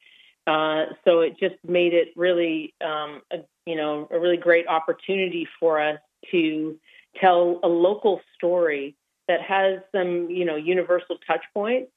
Uh, 0.47 0.85
so 1.05 1.19
it 1.19 1.37
just 1.39 1.55
made 1.67 1.93
it 1.93 2.09
really, 2.15 2.73
um, 2.83 3.21
a, 3.31 3.37
you 3.65 3.75
know, 3.75 4.07
a 4.11 4.19
really 4.19 4.37
great 4.37 4.67
opportunity 4.67 5.47
for 5.59 5.79
us 5.79 5.99
to 6.31 6.79
tell 7.19 7.59
a 7.63 7.67
local 7.67 8.21
story 8.35 8.95
that 9.27 9.41
has 9.41 9.79
some, 9.93 10.29
you 10.29 10.45
know, 10.45 10.55
universal 10.55 11.17
touch 11.27 11.43
points 11.53 11.91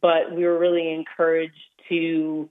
but 0.00 0.34
we 0.34 0.44
were 0.44 0.58
really 0.58 0.92
encouraged 0.92 1.52
to, 1.88 2.48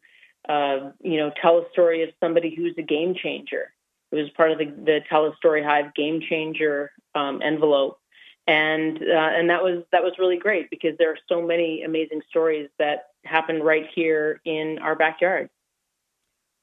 uh, 0.47 0.91
you 1.01 1.17
know, 1.17 1.31
tell 1.41 1.57
a 1.57 1.69
story 1.71 2.03
of 2.03 2.09
somebody 2.19 2.53
who's 2.53 2.75
a 2.77 2.83
game 2.83 3.15
changer. 3.15 3.73
It 4.11 4.15
was 4.15 4.29
part 4.31 4.51
of 4.51 4.57
the, 4.57 4.65
the 4.65 4.99
TELUS 5.09 5.37
Story 5.37 5.63
Hive 5.63 5.93
game 5.95 6.21
changer 6.29 6.91
um, 7.15 7.41
envelope, 7.41 7.99
and 8.47 8.97
uh, 8.97 9.29
and 9.37 9.49
that 9.49 9.63
was 9.63 9.83
that 9.91 10.03
was 10.03 10.13
really 10.19 10.37
great 10.37 10.69
because 10.69 10.97
there 10.97 11.11
are 11.11 11.17
so 11.29 11.41
many 11.41 11.83
amazing 11.83 12.21
stories 12.29 12.69
that 12.79 13.07
happen 13.23 13.61
right 13.61 13.85
here 13.93 14.41
in 14.45 14.79
our 14.79 14.95
backyard. 14.95 15.49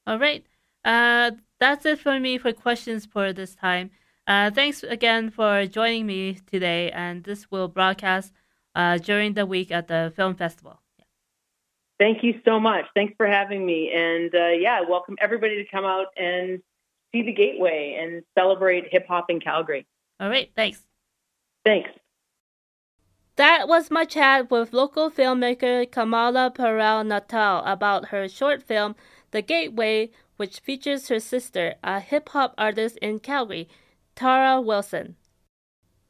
All 0.05 0.19
right, 0.19 0.45
uh, 0.83 1.31
that's 1.59 1.85
it 1.85 1.99
for 1.99 2.19
me 2.19 2.37
for 2.37 2.51
questions 2.51 3.05
for 3.05 3.33
this 3.33 3.55
time. 3.55 3.91
Uh, 4.27 4.51
thanks 4.51 4.83
again 4.83 5.29
for 5.29 5.65
joining 5.65 6.05
me 6.05 6.37
today, 6.51 6.91
and 6.91 7.23
this 7.23 7.49
will 7.49 7.67
broadcast 7.67 8.33
uh, 8.75 8.97
during 8.97 9.33
the 9.33 9.45
week 9.45 9.71
at 9.71 9.87
the 9.87 10.13
film 10.15 10.35
festival. 10.35 10.79
Thank 11.99 12.23
you 12.23 12.39
so 12.45 12.59
much. 12.59 12.85
Thanks 12.95 13.13
for 13.17 13.27
having 13.27 13.65
me. 13.65 13.91
And 13.93 14.33
uh, 14.33 14.49
yeah, 14.49 14.81
welcome 14.87 15.17
everybody 15.19 15.61
to 15.61 15.69
come 15.69 15.83
out 15.83 16.07
and 16.15 16.61
see 17.11 17.23
the 17.23 17.33
Gateway 17.33 17.97
and 17.99 18.23
celebrate 18.37 18.85
hip 18.89 19.05
hop 19.07 19.29
in 19.29 19.41
Calgary. 19.41 19.85
All 20.19 20.29
right. 20.29 20.49
Thanks. 20.55 20.81
Thanks. 21.65 21.89
That 23.35 23.67
was 23.67 23.89
my 23.89 24.03
chat 24.03 24.51
with 24.51 24.73
local 24.73 25.09
filmmaker 25.09 25.89
Kamala 25.89 26.51
Parel-Nuttall 26.51 27.63
about 27.65 28.09
her 28.09 28.27
short 28.27 28.61
film, 28.61 28.95
The 29.31 29.41
Gateway, 29.41 30.11
which 30.35 30.59
features 30.59 31.07
her 31.07 31.19
sister, 31.19 31.75
a 31.83 31.99
hip 31.99 32.29
hop 32.29 32.53
artist 32.57 32.97
in 32.97 33.19
Calgary, 33.19 33.69
Tara 34.15 34.59
Wilson. 34.59 35.15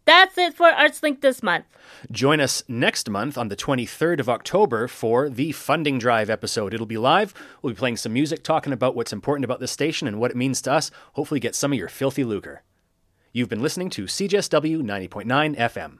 That's 0.05 0.39
it 0.39 0.55
for 0.55 0.71
ArtsLink 0.71 1.21
this 1.21 1.43
month. 1.43 1.65
Join 2.12 2.39
us 2.39 2.63
next 2.67 3.07
month 3.12 3.38
on 3.38 3.49
the 3.49 3.55
23rd 3.55 4.19
of 4.19 4.27
October 4.27 4.88
for 4.88 5.29
the 5.29 5.51
Funding 5.51 5.99
Drive 5.99 6.31
episode. 6.31 6.73
It'll 6.73 6.88
be 6.88 6.97
live. 6.97 7.35
We'll 7.62 7.73
be 7.73 7.77
playing 7.77 7.97
some 7.97 8.13
music, 8.13 8.43
talking 8.43 8.73
about 8.73 8.95
what's 8.95 9.13
important 9.13 9.45
about 9.45 9.59
this 9.59 9.71
station 9.71 10.07
and 10.07 10.19
what 10.19 10.31
it 10.31 10.38
means 10.38 10.63
to 10.63 10.71
us. 10.71 10.89
Hopefully, 11.13 11.39
get 11.39 11.53
some 11.53 11.71
of 11.71 11.77
your 11.77 11.89
filthy 11.89 12.23
lucre. 12.23 12.63
You've 13.32 13.50
been 13.50 13.62
listening 13.62 13.92
to 13.92 14.06
CJSW 14.06 14.82
90.9 14.82 15.56
FM. 15.56 15.98